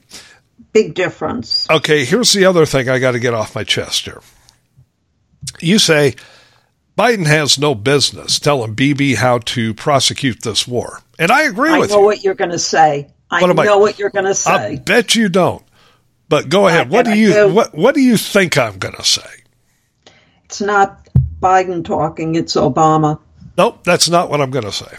[0.71, 1.69] Big difference.
[1.69, 4.21] Okay, here's the other thing I got to get off my chest here.
[5.59, 6.15] You say
[6.97, 11.01] Biden has no business telling Bibi how to prosecute this war.
[11.17, 11.95] And I agree I with you.
[11.95, 13.09] I know what you're going to say.
[13.31, 14.51] I What am I- know what you're going to say.
[14.51, 15.63] I bet you don't.
[16.29, 16.89] But go ahead.
[16.89, 17.53] What do you do.
[17.53, 19.21] what what do you think I'm going to say?
[20.45, 21.07] It's not
[21.39, 23.19] Biden talking, it's Obama.
[23.57, 24.97] Nope, that's not what I'm going to say.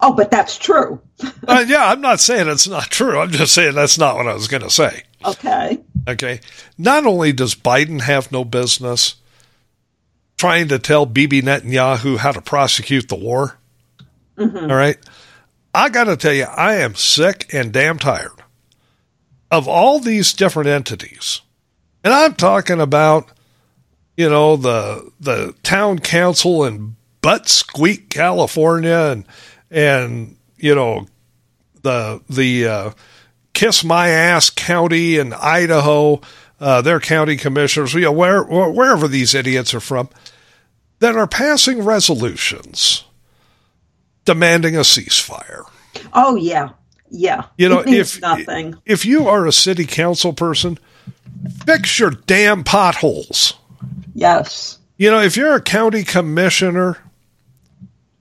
[0.00, 1.00] Oh, but that's true.
[1.46, 3.18] Uh, yeah, I'm not saying it's not true.
[3.18, 5.02] I'm just saying that's not what I was going to say.
[5.24, 5.78] Okay.
[6.08, 6.40] Okay.
[6.76, 9.16] Not only does Biden have no business
[10.38, 13.58] trying to tell Bibi Netanyahu how to prosecute the war,
[14.38, 14.96] all right,
[15.74, 18.42] I got to tell you, I am sick and damn tired
[19.50, 21.42] of all these different entities.
[22.04, 23.28] And I'm talking about,
[24.16, 29.26] you know, the the town council in Butt Squeak, California, and
[29.70, 31.06] and you know
[31.82, 32.90] the the uh,
[33.52, 36.20] Kiss My Ass County in Idaho,
[36.60, 40.08] uh, their county commissioners, you know, where, wherever these idiots are from,
[40.98, 43.04] that are passing resolutions
[44.24, 45.64] demanding a ceasefire.
[46.12, 46.70] Oh, yeah.
[47.10, 47.44] Yeah.
[47.56, 48.76] You know, if nothing.
[48.84, 50.78] if you are a city council person,
[51.64, 53.54] fix your damn potholes.
[54.14, 54.78] Yes.
[54.96, 56.98] You know, if you're a county commissioner,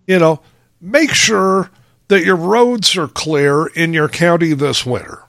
[0.05, 0.41] you know,
[0.79, 1.69] make sure
[2.07, 5.23] that your roads are clear in your county this winter.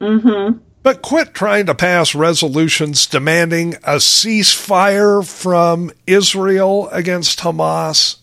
[0.00, 0.58] Mm-hmm.
[0.82, 8.18] But quit trying to pass resolutions demanding a ceasefire from Israel against Hamas.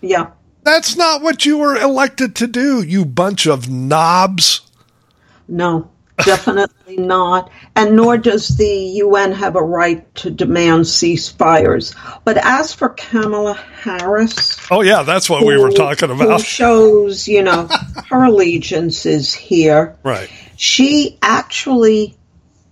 [0.00, 0.30] Yeah.
[0.64, 4.60] That's not what you were elected to do, you bunch of knobs.
[5.48, 5.90] No,
[6.24, 7.50] definitely not.
[7.74, 11.94] And nor does the UN have a right to demand ceasefires.
[12.24, 16.40] But as for Kamala Harris, Oh, yeah, that's what we were who- talking who about.
[16.42, 17.68] shows, you know,
[18.08, 19.96] her allegiance is here.
[20.04, 20.30] Right.
[20.64, 22.16] She actually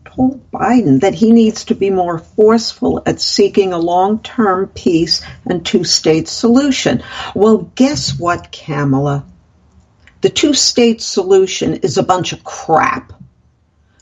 [0.05, 5.23] told Biden that he needs to be more forceful at seeking a long term peace
[5.45, 7.03] and two state solution.
[7.35, 9.27] Well, guess what, Kamala?
[10.21, 13.13] The two state solution is a bunch of crap.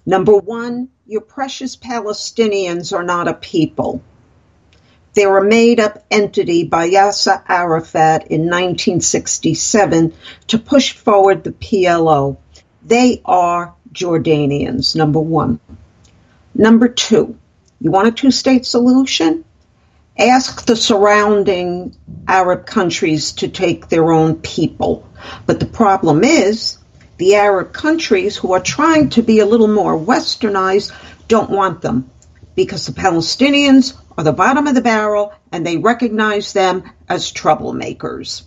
[0.04, 4.02] Number one, your precious Palestinians are not a people.
[5.14, 10.12] They're a made up entity by Yasser Arafat in 1967
[10.48, 12.36] to push forward the PLO.
[12.82, 15.60] They are Jordanians, number one.
[16.54, 17.38] Number two,
[17.80, 19.44] you want a two state solution?
[20.18, 25.08] Ask the surrounding Arab countries to take their own people.
[25.46, 26.78] But the problem is,
[27.18, 30.92] the Arab countries who are trying to be a little more westernized
[31.28, 32.10] don't want them
[32.54, 38.42] because the Palestinians are the bottom of the barrel and they recognize them as troublemakers.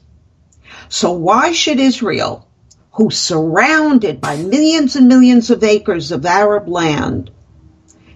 [0.89, 2.47] So why should Israel,
[2.91, 7.31] who's surrounded by millions and millions of acres of Arab land,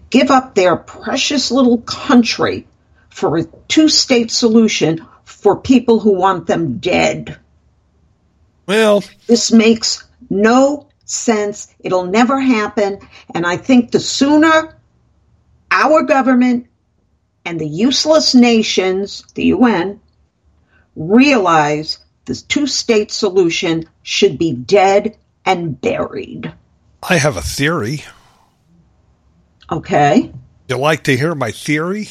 [0.10, 2.68] give up their precious little country
[3.10, 7.38] for a two state solution for people who want them dead?
[8.68, 11.74] Well, This makes no sense.
[11.80, 13.00] It'll never happen.
[13.34, 14.76] And I think the sooner
[15.72, 16.68] our government
[17.44, 20.00] and the useless nations, the UN,
[20.96, 26.52] realize this two state solution should be dead and buried.
[27.04, 28.04] I have a theory.
[29.72, 30.32] Okay?
[30.68, 32.10] You like to hear my theory?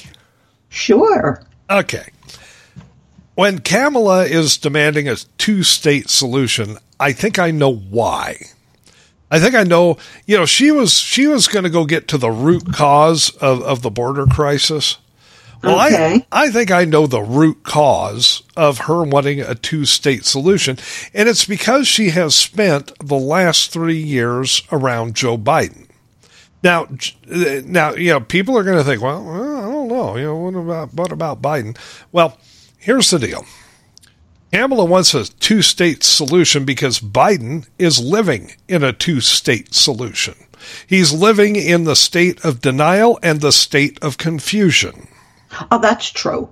[0.68, 1.42] Sure.
[1.68, 2.08] Okay.
[3.34, 8.38] When Kamala is demanding a two state solution, I think I know why.
[9.30, 9.96] I think I know,
[10.26, 13.62] you know, she was she was going to go get to the root cause of,
[13.62, 14.98] of the border crisis.
[15.64, 16.26] Well, Okay.
[16.30, 20.78] I, I think I know the root cause of her wanting a two state solution,
[21.12, 25.88] and it's because she has spent the last three years around Joe Biden.
[26.62, 26.84] Now,
[27.30, 30.24] uh, now, you know, people are going to think, well, well, I don't know, you
[30.24, 31.76] know, what about what about Biden?
[32.10, 32.38] Well,
[32.78, 33.44] here's the deal.
[34.52, 40.34] Kamala wants a two state solution because Biden is living in a two state solution.
[40.86, 45.08] He's living in the state of denial and the state of confusion.
[45.70, 46.48] Oh, that's true.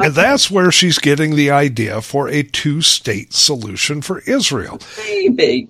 [0.00, 4.80] And that's where she's getting the idea for a two state solution for Israel.
[4.98, 5.68] Maybe.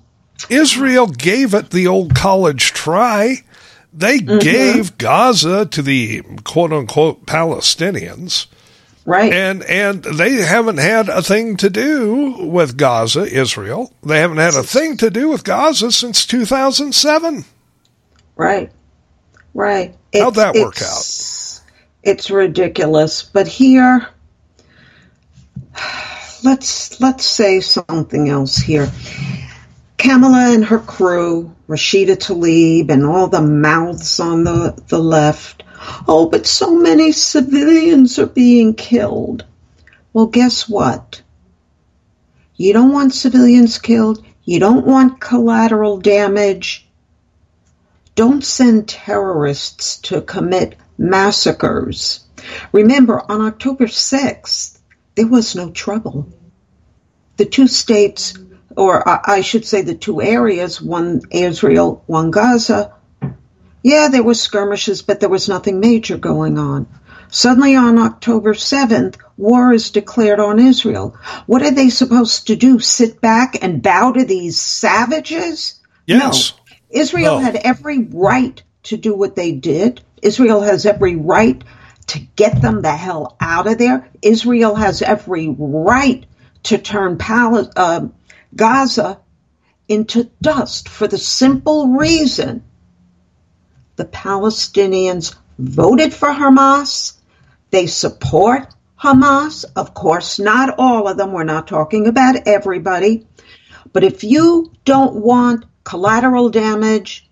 [0.50, 3.38] Israel gave it the old college try.
[3.92, 4.38] They mm-hmm.
[4.38, 8.46] gave Gaza to the quote unquote Palestinians.
[9.06, 9.32] Right.
[9.32, 13.90] And and they haven't had a thing to do with Gaza, Israel.
[14.02, 17.46] They haven't had a thing to do with Gaza since 2007.
[18.36, 18.70] Right.
[19.54, 19.96] Right.
[20.12, 21.37] How'd that work it's-
[22.02, 23.22] It's ridiculous.
[23.22, 24.08] But here
[26.42, 28.90] let's let's say something else here.
[29.96, 35.64] Kamala and her crew, Rashida Tlaib, and all the mouths on the, the left.
[36.06, 39.44] Oh, but so many civilians are being killed.
[40.12, 41.20] Well, guess what?
[42.56, 44.24] You don't want civilians killed.
[44.44, 46.86] You don't want collateral damage.
[48.14, 52.26] Don't send terrorists to commit massacres.
[52.72, 54.78] Remember, on October 6th,
[55.14, 56.28] there was no trouble.
[57.36, 58.34] The two states,
[58.76, 62.92] or I should say the two areas, one Israel, one Gaza,
[63.82, 66.86] yeah, there were skirmishes, but there was nothing major going on.
[67.30, 71.16] Suddenly on October 7th, war is declared on Israel.
[71.46, 72.80] What are they supposed to do?
[72.80, 75.80] Sit back and bow to these savages?
[76.06, 76.52] Yes.
[76.52, 77.00] No.
[77.00, 77.44] Israel No.
[77.44, 80.00] had every right to do what they did.
[80.22, 81.62] Israel has every right
[82.08, 84.10] to get them the hell out of there.
[84.22, 86.24] Israel has every right
[86.64, 88.06] to turn Pal- uh,
[88.54, 89.20] Gaza
[89.88, 92.62] into dust for the simple reason
[93.96, 97.14] the Palestinians voted for Hamas.
[97.70, 99.64] They support Hamas.
[99.76, 101.32] Of course, not all of them.
[101.32, 103.26] We're not talking about everybody.
[103.92, 107.27] But if you don't want collateral damage,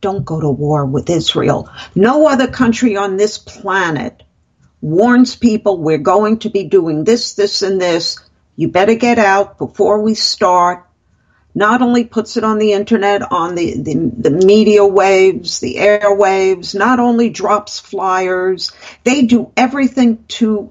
[0.00, 1.70] don't go to war with Israel.
[1.94, 4.22] No other country on this planet
[4.80, 8.18] warns people we're going to be doing this, this, and this.
[8.56, 10.86] You better get out before we start
[11.54, 16.74] not only puts it on the internet, on the, the, the, media waves, the airwaves,
[16.74, 18.72] not only drops flyers,
[19.04, 20.70] they do everything to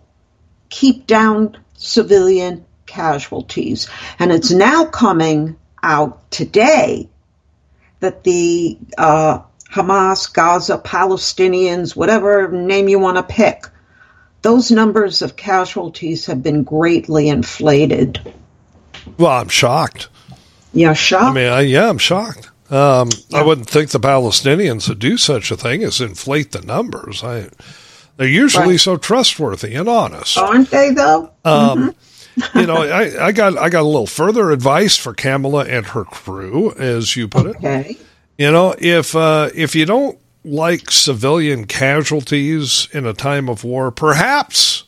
[0.70, 3.90] keep down civilian casualties.
[4.20, 7.10] And it's now coming out today
[8.06, 9.40] that the uh,
[9.72, 13.66] Hamas, Gaza, Palestinians, whatever name you want to pick,
[14.44, 18.20] those numbers of casualties have been greatly inflated.
[19.18, 20.08] Well, I'm shocked.
[20.72, 21.24] Yeah, shocked.
[21.24, 22.52] I mean, I, yeah, I'm shocked.
[22.70, 27.24] Um, I wouldn't think the Palestinians would do such a thing as inflate the numbers.
[27.24, 27.50] I,
[28.18, 28.80] they're usually Right.
[28.80, 30.38] so trustworthy and honest.
[30.38, 31.32] Aren't they though?
[31.44, 31.96] Um,
[32.56, 36.04] you know, I, I got I got a little further advice for Kamala and her
[36.04, 37.56] crew, as you put it.
[37.58, 37.98] Okay.
[38.38, 43.92] You know, if uh, if you don't like civilian casualties in a time of war,
[43.92, 44.84] perhaps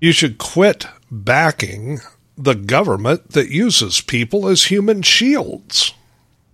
[0.00, 2.00] you should quit backing
[2.36, 5.92] the government that uses people as human shields.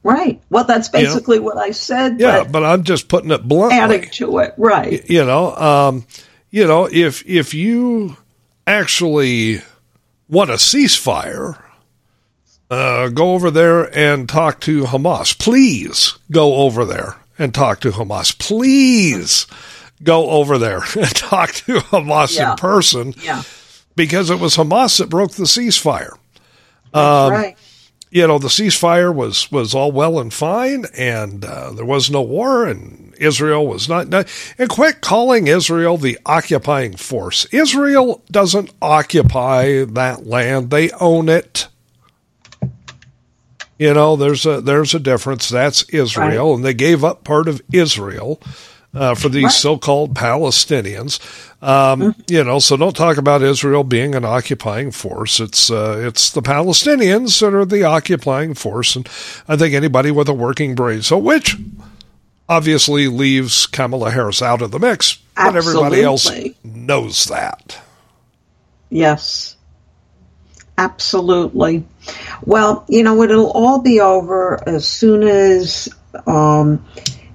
[0.02, 0.40] Right.
[0.50, 2.20] Well, that's basically what I said.
[2.20, 3.78] Yeah, but but I'm just putting it bluntly.
[3.78, 4.54] adding to it.
[4.58, 5.08] Right.
[5.08, 6.06] you know, um,
[6.50, 8.16] you know, if if you
[8.66, 9.62] actually
[10.28, 11.60] want a ceasefire,
[12.70, 15.38] uh, go over there and talk to Hamas.
[15.38, 18.36] Please go over there and talk to Hamas.
[18.38, 19.46] Please
[20.02, 22.52] go over there and talk to Hamas Yeah.
[22.52, 23.42] in person Yeah.
[23.96, 26.12] because it was Hamas that broke the ceasefire.
[26.92, 27.56] Um, right.
[28.14, 32.22] You know the ceasefire was was all well and fine, and uh, there was no
[32.22, 34.32] war, and Israel was not, not.
[34.56, 37.44] And quit calling Israel the occupying force.
[37.46, 41.66] Israel doesn't occupy that land; they own it.
[43.80, 45.48] You know, there's a there's a difference.
[45.48, 48.40] That's Israel, and they gave up part of Israel
[48.94, 49.52] uh, for these Right.
[49.52, 51.18] so-called Palestinians.
[51.62, 55.40] Um, You know, so don't talk about Israel being an occupying force.
[55.40, 59.08] It's uh, it's the Palestinians that are the occupying force, and
[59.48, 61.02] I think anybody with a working brain.
[61.02, 61.56] So, which
[62.48, 66.30] obviously leaves Kamala Harris out of the mix, but everybody else
[66.62, 67.78] knows that.
[68.90, 69.56] Yes.
[70.76, 71.84] Absolutely.
[72.44, 75.88] Well, you know, it'll all be over as soon as
[76.26, 76.84] um,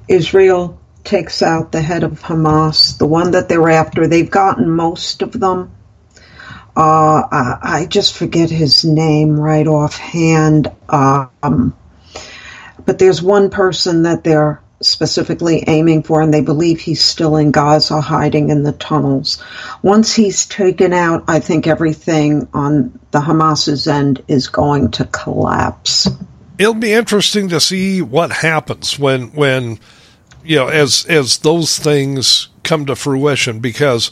[0.08, 0.79] Israel
[1.10, 4.06] takes out the head of Hamas, the one that they're after.
[4.06, 5.72] They've gotten most of them.
[6.78, 10.72] Uh, I, I just forget his name right offhand.
[10.88, 11.76] Um,
[12.86, 17.50] but there's one person that they're specifically aiming for, and they believe he's still in
[17.50, 19.44] Gaza hiding in the tunnels.
[19.82, 26.08] Once he's taken out, I think everything on the Hamas's end is going to collapse.
[26.60, 29.80] it'll be interesting to see what happens when when
[30.44, 34.12] you know as as those things come to fruition because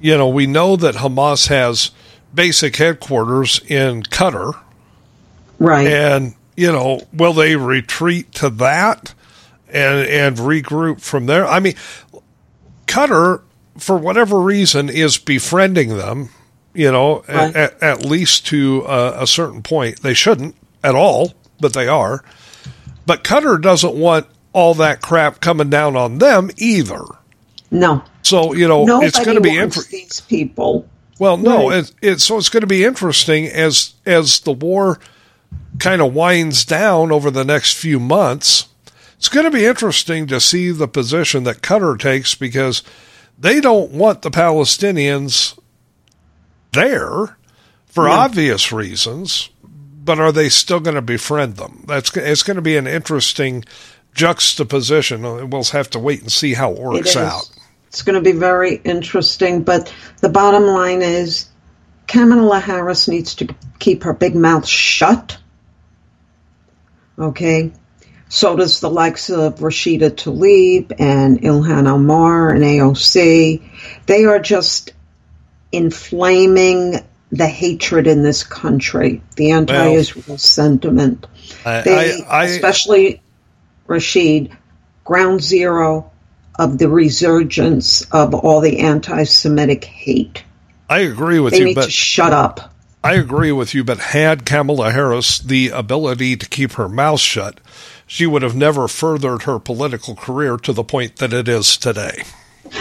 [0.00, 1.90] you know we know that Hamas has
[2.34, 4.60] basic headquarters in Qatar
[5.58, 5.86] Right.
[5.86, 9.14] and you know will they retreat to that
[9.68, 11.74] and and regroup from there I mean
[12.86, 13.42] Qatar
[13.78, 16.28] for whatever reason is befriending them
[16.74, 17.54] you know Right.
[17.54, 22.22] at, at least to a, a certain point they shouldn't at all but they are
[23.06, 27.02] but Qatar doesn't want all that crap coming down on them either
[27.70, 28.02] no.
[28.22, 30.88] so you know Nobody it's going to be wants these people.
[31.18, 31.78] well, no, Right.
[31.80, 34.98] it, it, so it's going to be interesting as as the war
[35.78, 38.68] kind of winds down over the next few months,
[39.16, 42.82] it's going to be interesting to see the position that Qatar takes because
[43.38, 45.58] they don't want the Palestinians
[46.72, 47.36] there
[47.86, 49.50] for obvious reasons,
[50.04, 51.84] but are they still going to befriend them?
[51.86, 53.64] That's it's going to be an interesting
[54.14, 55.50] juxtaposition.
[55.50, 57.50] We'll have to wait and see how it works It out.
[57.88, 61.48] It's going to be very interesting, but the bottom line is
[62.06, 65.36] Kamala Harris needs to keep her big mouth shut.
[67.18, 67.72] Okay?
[68.28, 73.62] So does the likes of Rashida Tlaib and Ilhan Omar and AOC.
[74.06, 74.92] They are just
[75.70, 77.00] inflaming
[77.30, 81.26] the hatred in this country, the anti-Israel sentiment.
[81.64, 83.22] I, They, I, I, especially
[83.86, 84.50] Rashid,
[85.04, 86.10] ground zero
[86.58, 90.44] of the resurgence of all the anti-Semitic hate.
[90.88, 92.72] I agree with They you, need but to shut up.
[93.02, 97.60] I agree with you, but had Kamala Harris the ability to keep her mouth shut,
[98.06, 102.22] she would have never furthered her political career to the point that it is today.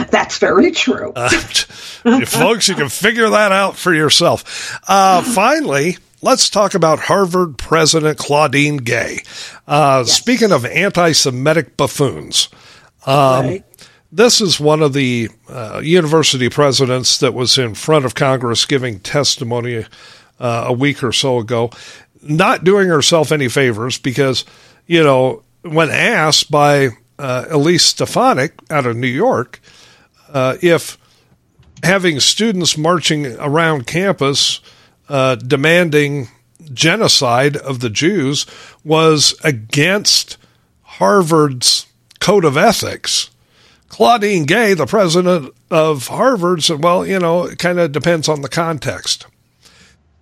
[0.10, 1.12] That's very true.
[1.14, 1.30] Uh,
[2.26, 4.80] folks, you can figure that out for yourself.
[4.88, 9.20] Uh, finally, let's talk about Harvard President Claudine Gay.
[9.68, 12.50] Uh, Speaking of anti Semitic buffoons,
[13.06, 13.88] um, right?
[14.12, 19.00] this is one of the uh, university presidents that was in front of Congress giving
[19.00, 19.86] testimony
[20.40, 21.70] uh, a week or so ago,
[22.22, 24.46] not doing herself any favors because,
[24.88, 29.60] you know, when asked by uh, Elise Stefanik out of New York
[30.30, 30.98] uh, if
[31.84, 34.62] having students marching around campus
[35.10, 36.30] uh, demanding
[36.74, 38.46] genocide of the Jews
[38.84, 40.38] was against
[40.84, 41.88] Harvard's
[42.20, 43.30] code of ethics.
[43.90, 48.42] Claudine Gay, the president of Harvard, said, well, you know, it kind of depends on
[48.42, 49.28] the context.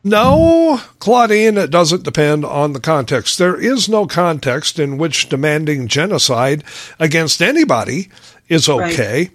[0.04, 3.38] No, Claudine, it doesn't depend on the context.
[3.38, 6.64] There is no context in which demanding genocide
[7.00, 8.10] against anybody
[8.50, 9.30] is okay.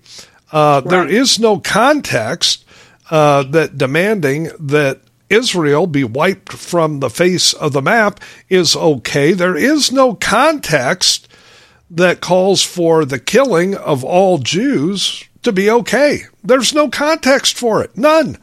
[0.51, 1.11] Uh, Right.
[1.11, 2.65] is no context
[3.11, 9.33] uh, that demanding that Israel be wiped from the face of the map is okay.
[9.33, 11.29] There is no context
[11.91, 16.23] that calls for the killing of all Jews to be okay.
[16.43, 17.97] There's no context for it.
[17.97, 18.39] None.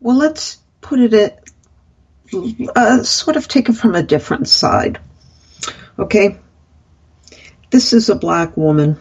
[0.00, 1.40] Well, let's put it at
[2.76, 5.00] uh, sort of take it from a different side.
[5.98, 6.38] Okay,
[7.70, 8.98] this is a black woman.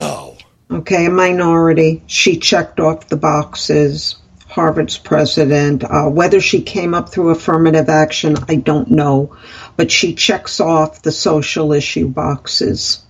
[0.00, 0.36] Oh.
[0.70, 2.02] Okay, a minority.
[2.06, 4.16] She checked off the boxes.
[4.58, 5.84] Harvard's president.
[5.84, 9.36] Uh, whether she came up through affirmative action, I don't know,
[9.76, 13.06] but she checks off the social issue boxes.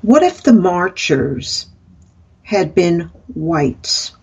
[0.00, 1.66] What if the marchers
[2.42, 4.16] had been whites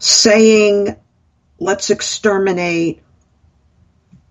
[0.00, 0.96] saying,
[1.60, 3.04] let's exterminate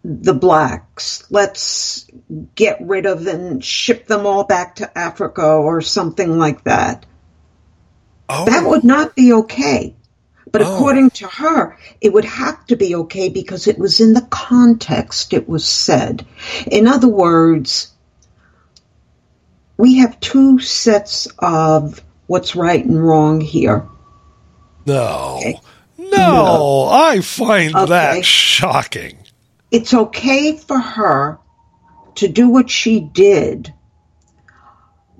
[0.03, 2.05] the blacks, let's
[2.53, 7.05] get rid of and ship them all back to Africa or something like that?
[8.27, 8.43] Oh.
[8.43, 9.95] That would not be okay.
[10.51, 10.73] But Oh.
[10.75, 15.33] according to her, it would have to be okay because it was in the context
[15.33, 16.25] it was said.
[16.71, 17.91] In other words,
[19.77, 23.85] we have two sets of what's right and wrong here.
[24.85, 25.41] No.
[25.97, 27.85] No, I find Okay.
[27.87, 29.17] that shocking.
[29.71, 31.39] It's okay for her
[32.15, 33.73] to do what she did,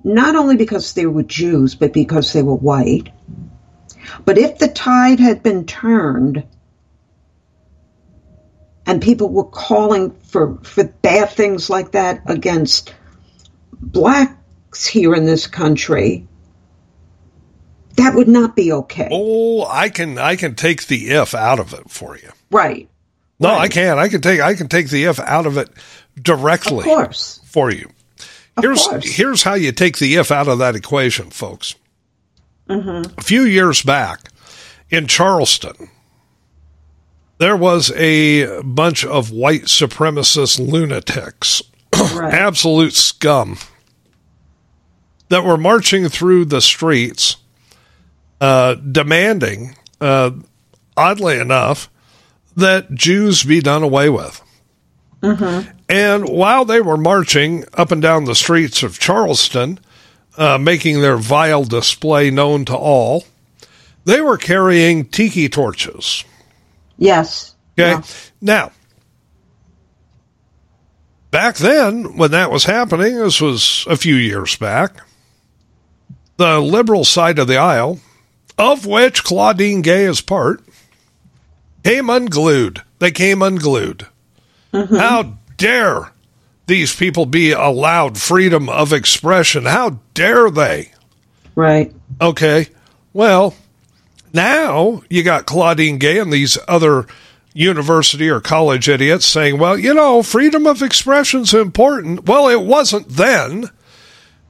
[0.03, 3.09] not only because they were Jews, but because they were white.
[4.25, 6.43] But if the tide had been turned
[8.85, 12.93] and people were calling for, for bad things like that against
[13.73, 16.27] blacks here in this country,
[17.95, 19.09] that would not be okay.
[19.11, 22.29] Oh, I can I can take the if out of it for you.
[22.51, 22.87] Right.
[23.39, 23.99] No, I can.
[23.99, 25.69] I can take I can take the if out of it
[26.21, 27.39] directly Of course.
[27.45, 27.89] for you.
[28.55, 31.75] Of Here's here's how you take the if out of that equation, folks.
[32.68, 33.20] Mm-hmm.
[33.20, 34.30] A few years back
[34.89, 35.89] in Charleston,
[37.38, 41.61] there was a bunch of white supremacist lunatics,
[42.13, 42.34] Right.
[42.34, 43.57] absolute scum,
[45.30, 47.38] that were marching through the streets,
[48.41, 50.32] uh, demanding, uh,
[50.95, 51.89] oddly enough,
[52.55, 54.41] that Jews be done away with.
[55.89, 59.80] And while they were marching up and down the streets of Charleston,
[60.38, 63.25] uh, making their vile display known to all,
[64.05, 66.23] they were carrying tiki torches.
[66.97, 67.55] Yes.
[67.77, 67.91] Okay.
[67.91, 68.01] Yeah.
[68.41, 68.71] Now,
[71.31, 75.01] back then, when that was happening, this was a few years back,
[76.38, 77.99] the liberal side of the aisle,
[78.57, 80.63] of which Claudine Gay is part,
[81.83, 82.81] came unglued.
[82.99, 84.07] They came unglued.
[84.71, 86.11] How dare
[86.68, 89.65] these people be allowed freedom of expression?
[89.65, 90.91] How dare they?
[91.55, 91.93] Right.
[92.22, 92.68] Okay.
[93.13, 93.55] Well,
[94.34, 97.07] now you got Claudine Gay and these other
[97.53, 102.26] university or college idiots saying, well, you know, freedom of expression is important.
[102.26, 103.70] Well, it wasn't then.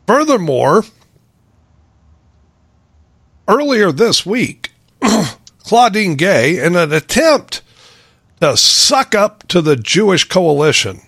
[0.06, 0.84] Furthermore,
[3.48, 4.72] earlier this week,
[5.60, 7.62] Claudine Gay, in an attempt
[8.42, 11.02] to suck up to the Jewish coalition.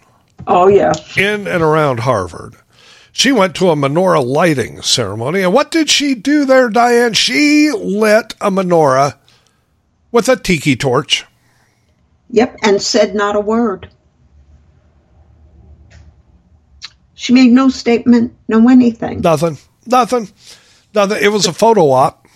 [0.48, 0.94] Oh, yeah.
[1.18, 2.56] In and around Harvard.
[3.12, 5.42] She went to a menorah lighting ceremony.
[5.42, 7.14] And what did she do there, Diane?
[7.14, 9.18] She lit a menorah
[10.12, 11.26] with a tiki torch.
[12.32, 13.90] Yep, and said not a word.
[17.16, 19.22] She made no statement, no anything.
[19.22, 19.58] Nothing.
[19.86, 20.30] Nothing.
[20.94, 21.18] Nothing.
[21.22, 22.28] It was a photo op.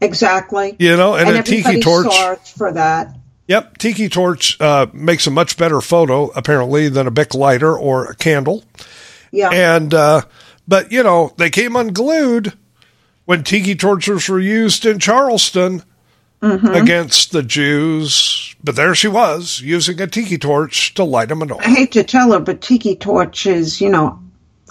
[0.00, 0.76] Exactly.
[0.78, 2.52] You know, and, and a tiki torch.
[2.52, 3.16] for that.
[3.46, 8.06] Yep, tiki torch uh, makes a much better photo apparently than a Bic lighter or
[8.06, 8.64] a candle.
[9.30, 9.50] Yeah.
[9.50, 10.22] And uh,
[10.66, 12.54] but you know they came unglued
[13.26, 15.82] when tiki torches were used in Charleston
[16.40, 16.68] mm-hmm.
[16.68, 18.54] against the Jews.
[18.62, 21.60] But there she was using a tiki torch to light a menorah.
[21.60, 24.20] I hate to tell her, but tiki torch is you know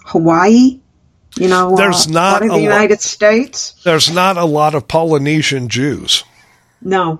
[0.05, 0.79] Hawaii.
[1.35, 3.73] You know, there's uh, not the United States.
[3.83, 6.23] There's not a lot of Polynesian Jews.
[6.79, 7.19] No,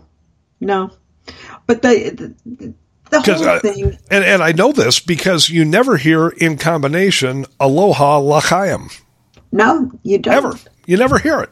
[0.60, 0.92] no.
[1.66, 2.74] But the, the,
[3.10, 3.98] the whole I, uh, thing.
[4.10, 8.90] And, and I know this because you never hear in combination Aloha L'chaim.
[9.52, 10.34] No, you don't.
[10.34, 10.54] Ever.
[10.86, 11.50] You never hear it.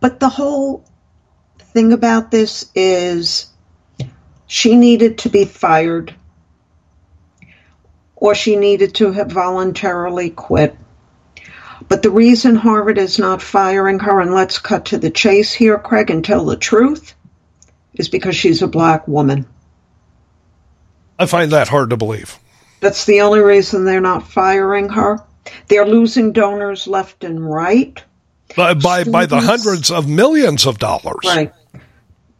[0.00, 0.84] But the whole
[1.58, 3.48] thing about this is
[4.46, 6.14] she needed to be fired
[8.16, 10.76] or she needed to have voluntarily quit.
[11.88, 15.78] But the reason Harvard is not firing her, and let's cut to the chase here,
[15.78, 17.14] Craig, and tell the truth,
[17.98, 19.46] is because she's a black woman.
[21.18, 22.38] I find that hard to believe.
[22.80, 25.18] That's the only reason they're not firing her.
[25.66, 28.02] They're losing donors left and right.
[28.56, 31.18] By, by, by the hundreds of millions of dollars.
[31.24, 31.52] Right.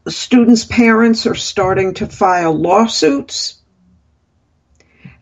[0.05, 3.61] The students' parents are starting to file lawsuits.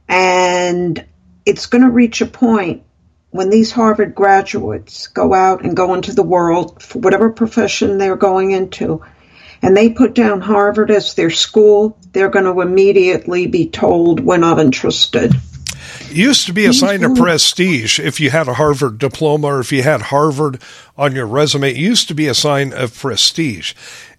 [0.08, 1.04] And
[1.44, 2.82] it's going to reach a point
[3.30, 8.16] when these Harvard graduates go out and go into the world for whatever profession they're
[8.16, 9.02] going into
[9.62, 14.36] and they put down Harvard as their school, they're going to immediately be told we're
[14.36, 15.34] not interested.
[16.10, 19.60] It used to be a sign of prestige if you had a Harvard diploma or
[19.60, 20.60] if you had Harvard
[20.96, 21.70] on your resume.
[21.70, 23.74] It used to be a sign of prestige.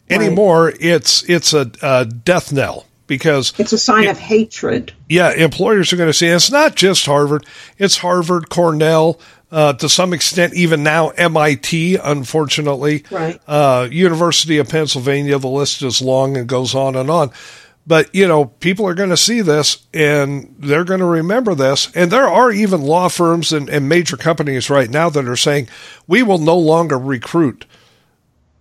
[0.10, 0.78] Anymore, right.
[0.80, 4.94] it's it's a, a, death knell because it's a sign it, of hatred.
[5.10, 7.46] Yeah, employers are going to say it's not just Harvard;
[7.78, 9.20] it's Harvard, Cornell,
[9.52, 13.40] uh, to some extent, even now MIT, unfortunately, right.
[13.48, 15.40] uh, University of Pennsylvania.
[15.40, 17.32] The list is long and goes on and on.
[17.86, 21.90] But you know, people are going to see this and they're going to remember this.
[21.96, 25.70] And there are even law firms and, and major companies right now that are saying
[26.06, 27.66] we will no longer recruit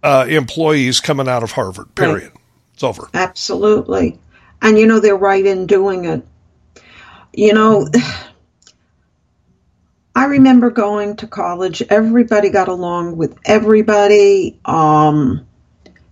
[0.05, 1.93] uh, employees coming out of Harvard.
[1.97, 2.30] Period.
[2.30, 2.43] Right.
[2.74, 3.09] It's over.
[3.14, 4.18] Absolutely,
[4.62, 6.24] and you know they're right in doing it.
[7.32, 7.89] You know.
[10.17, 11.83] I remember going to college.
[11.83, 14.59] Everybody got along with everybody.
[14.64, 15.47] Um,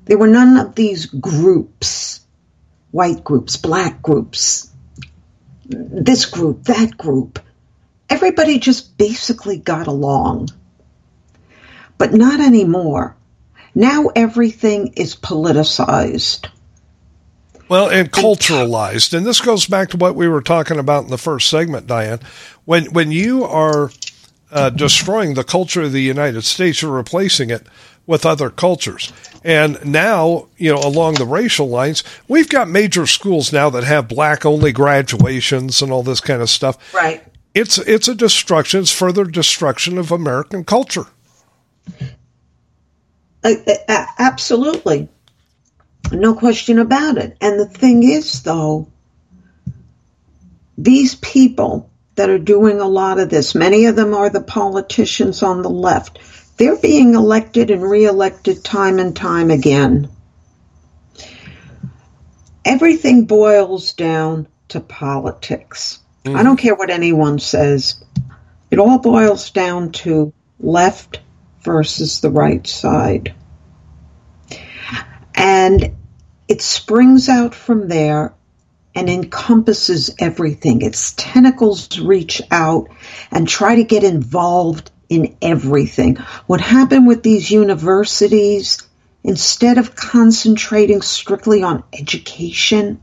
[0.04, 2.20] there were none of these groups
[2.94, 4.70] white groups, black groups,
[5.66, 7.40] this group, that group.
[8.08, 10.50] Everybody just basically got along.
[11.98, 13.16] But not anymore.
[13.74, 16.48] Now everything is politicized.
[17.68, 19.12] Well, and culturalized.
[19.12, 22.20] And this goes back to what we were talking about in the first segment, Diane.
[22.64, 23.90] When when you are
[24.50, 27.66] uh, destroying the culture of the United States, you're replacing it
[28.06, 29.12] with other cultures.
[29.42, 34.08] And now, you know, along the racial lines, we've got major schools now that have
[34.08, 36.94] black only graduations and all this kind of stuff.
[36.94, 37.22] Right.
[37.54, 38.80] It's it's a destruction.
[38.80, 41.06] It's further destruction of American culture.
[43.42, 43.54] Uh,
[43.88, 45.08] uh, absolutely.
[46.10, 47.36] No question about it.
[47.40, 48.88] And the thing is, though,
[50.76, 55.42] these people that are doing a lot of this, many of them are the politicians
[55.42, 56.18] on the left.
[56.56, 60.08] They're being elected and reelected time and time again.
[62.64, 65.98] Everything boils down to politics.
[66.24, 66.36] Mm.
[66.36, 68.02] I don't care what anyone says.
[68.70, 71.20] It all boils down to left
[71.62, 73.34] versus the right side.
[75.34, 75.96] And
[76.48, 78.34] it springs out from there
[78.94, 80.82] and encompasses everything.
[80.82, 82.88] Its tentacles reach out
[83.30, 86.16] and try to get involved in everything.
[86.46, 88.82] What happened with these universities,
[89.22, 93.00] instead of concentrating strictly on education,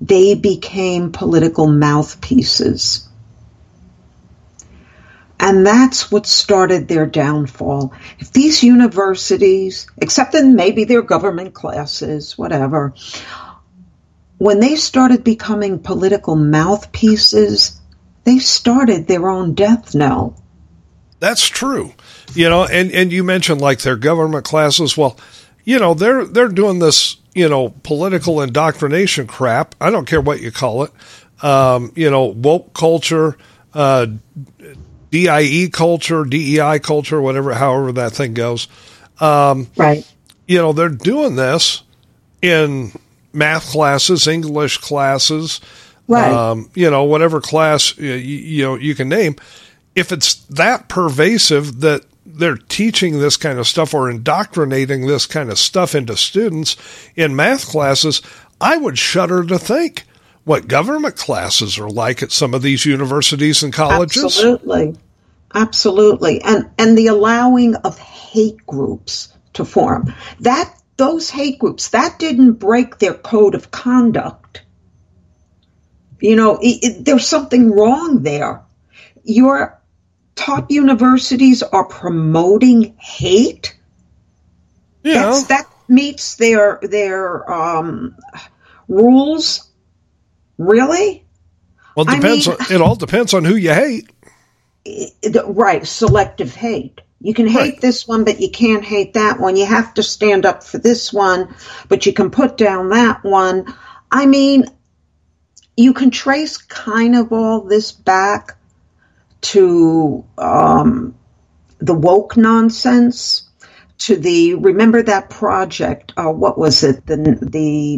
[0.00, 3.08] they became political mouthpieces.
[5.40, 7.92] And that's what started their downfall.
[8.18, 12.94] If these universities, except in maybe their government classes, whatever,
[14.38, 17.80] when they started becoming political mouthpieces,
[18.24, 20.40] they started their own death knell.
[21.20, 21.92] That's true.
[22.34, 24.96] You know, and, and you mentioned like their government classes.
[24.96, 25.18] Well,
[25.64, 29.74] you know, they're they're doing this, you know, political indoctrination crap.
[29.80, 30.92] I don't care what you call it.
[31.42, 33.36] Um, you know, woke culture,
[33.72, 34.06] uh,
[35.10, 38.68] DIE culture, DEI culture, whatever, however that thing goes.
[39.20, 40.06] Um, right.
[40.46, 41.82] You know, they're doing this
[42.42, 42.92] in
[43.34, 45.60] math classes, English classes,
[46.08, 46.32] right.
[46.32, 49.36] Um, you know, whatever class you, you know you can name.
[49.94, 55.50] If it's that pervasive that they're teaching this kind of stuff or indoctrinating this kind
[55.50, 56.76] of stuff into students
[57.14, 58.22] in math classes,
[58.60, 60.04] I would shudder to think
[60.44, 64.24] what government classes are like at some of these universities and colleges.
[64.24, 64.96] Absolutely.
[65.54, 66.42] Absolutely.
[66.42, 70.12] And and the allowing of hate groups to form.
[70.40, 74.62] That those hate groups, that didn't break their code of conduct.
[76.20, 78.62] You know, it, it, there's something wrong there.
[79.24, 79.80] Your
[80.34, 83.76] top universities are promoting hate.
[85.02, 85.14] Yeah.
[85.14, 88.16] That's, that meets their their um,
[88.88, 89.68] rules.
[90.56, 91.24] Really?
[91.96, 92.48] Well, it depends.
[92.48, 94.10] I mean, on, it all depends on who you hate.
[95.46, 97.00] Right, selective hate.
[97.24, 97.80] You can hate right.
[97.80, 99.56] this one, but you can't hate that one.
[99.56, 101.54] You have to stand up for this one,
[101.88, 103.74] but you can put down that one.
[104.10, 104.66] I mean,
[105.74, 108.58] you can trace kind of all this back
[109.40, 111.14] to um,
[111.78, 113.48] the woke nonsense,
[114.00, 116.12] to the remember that project.
[116.18, 117.06] Uh, what was it?
[117.06, 117.96] The the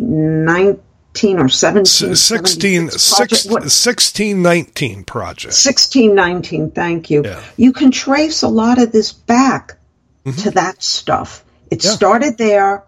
[1.17, 7.43] 19 or 17 16, 1619 project 1619 thank you yeah.
[7.57, 9.79] you can trace a lot of this back
[10.25, 10.39] mm-hmm.
[10.43, 11.91] to that stuff it yeah.
[11.91, 12.85] started there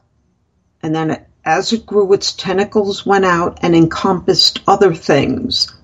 [0.82, 5.74] and then it, as it grew its tentacles went out and encompassed other things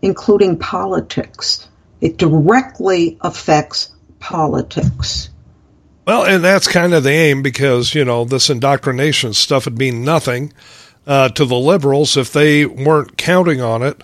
[0.00, 1.68] including politics
[2.00, 5.28] it directly affects politics
[6.04, 10.04] well and that's kind of the aim because you know this indoctrination stuff would mean
[10.04, 10.52] nothing
[11.06, 14.02] uh, to the liberals if they weren't counting on it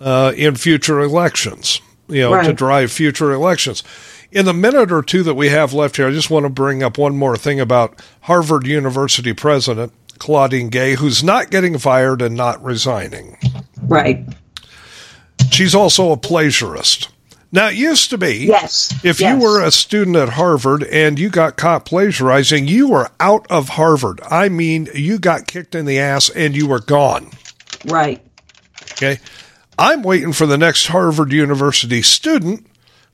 [0.00, 2.46] uh, in future elections, you know, right.
[2.46, 3.82] to drive future elections.
[4.30, 6.82] In the minute or two that we have left here, I just want to bring
[6.82, 12.36] up one more thing about Harvard University president Claudine Gay, who's not getting fired and
[12.36, 13.38] not resigning.
[13.82, 14.26] Right.
[15.50, 17.08] She's also a plagiarist.
[17.50, 19.20] Now, it used to be, yes, if yes.
[19.20, 23.70] you were a student at Harvard and you got caught plagiarizing, you were out of
[23.70, 24.20] Harvard.
[24.30, 27.30] I mean, you got kicked in the ass and you were gone.
[27.86, 28.22] Right.
[28.92, 29.18] Okay.
[29.78, 32.66] I'm waiting for the next Harvard University student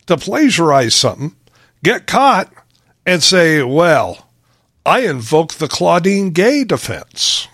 [0.06, 1.36] to plagiarize something,
[1.84, 2.52] get caught,
[3.06, 4.28] and say, well,
[4.84, 7.46] I invoke the Claudine Gay defense.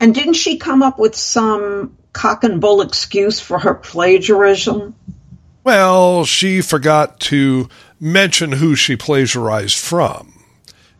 [0.00, 4.94] And didn't she come up with some cock and bull excuse for her plagiarism?
[5.64, 7.68] Well, she forgot to
[8.00, 10.32] mention who she plagiarized from.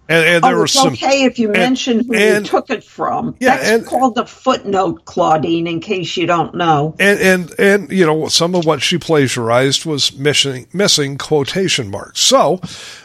[0.09, 2.71] And, and there oh, it's some, okay if you and, mention who and, you took
[2.71, 3.35] it from.
[3.41, 6.95] Yeah, That's and, called a footnote, Claudine, in case you don't know.
[6.99, 12.21] And, and and you know some of what she plagiarized was missing missing quotation marks.
[12.21, 12.61] So,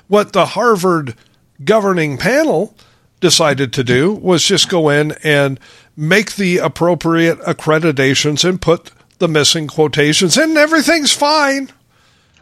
[0.08, 1.16] what the Harvard
[1.64, 2.76] governing panel
[3.20, 5.60] decided to do was just go in and
[5.96, 11.72] make the appropriate accreditations and put the missing quotations, and everything's fine.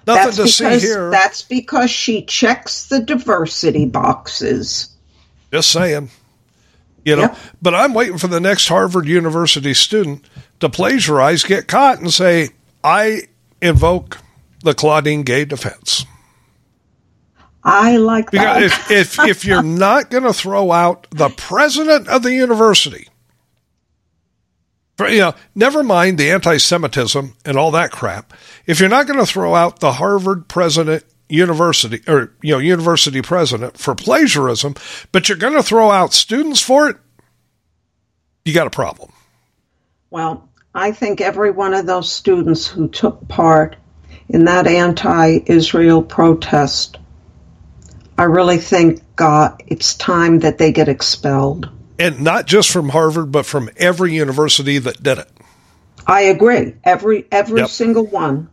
[0.08, 1.10] Nothing that's to because, see here.
[1.10, 4.90] That's because she checks the diversity boxes.
[5.52, 6.10] Just saying.
[7.04, 7.38] You know, yep.
[7.62, 10.26] but I'm waiting for the next Harvard University student
[10.60, 12.50] to plagiarize, get caught, and say,
[12.84, 13.24] I
[13.62, 14.18] invoke
[14.64, 16.06] the Claudine Gay defense.
[17.64, 18.92] I like because that.
[18.92, 23.08] if, if, if you're not going to throw out the president of the university,
[24.98, 28.34] for, you know, never mind the anti-Semitism and all that crap.
[28.66, 33.22] If you're not going to throw out the Harvard president university or you know university
[33.22, 34.76] president for plagiarism,
[35.12, 36.98] but you're going to throw out students for it,
[38.44, 39.12] you got a problem.
[40.12, 43.76] Well, I think every one of those students who took part
[44.30, 46.98] in that anti-Israel protest,
[48.18, 51.70] I really think uh, it's time that they get expelled
[52.00, 55.30] and not just from Harvard, but from every university that did it.
[56.08, 56.76] I agree.
[56.84, 57.70] Every every yep.
[57.70, 58.50] single one.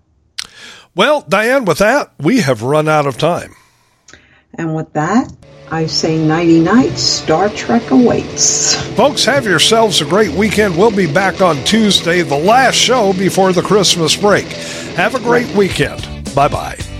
[0.94, 3.54] Well, Diane, with that, we have run out of time.
[4.54, 5.32] And with that,
[5.70, 6.98] I say nighty night.
[6.98, 8.74] Star Trek awaits.
[8.94, 10.76] Folks, have yourselves a great weekend.
[10.76, 14.46] We'll be back on Tuesday, the last show before the Christmas break.
[14.96, 16.06] Have a great weekend.
[16.34, 16.91] Bye bye.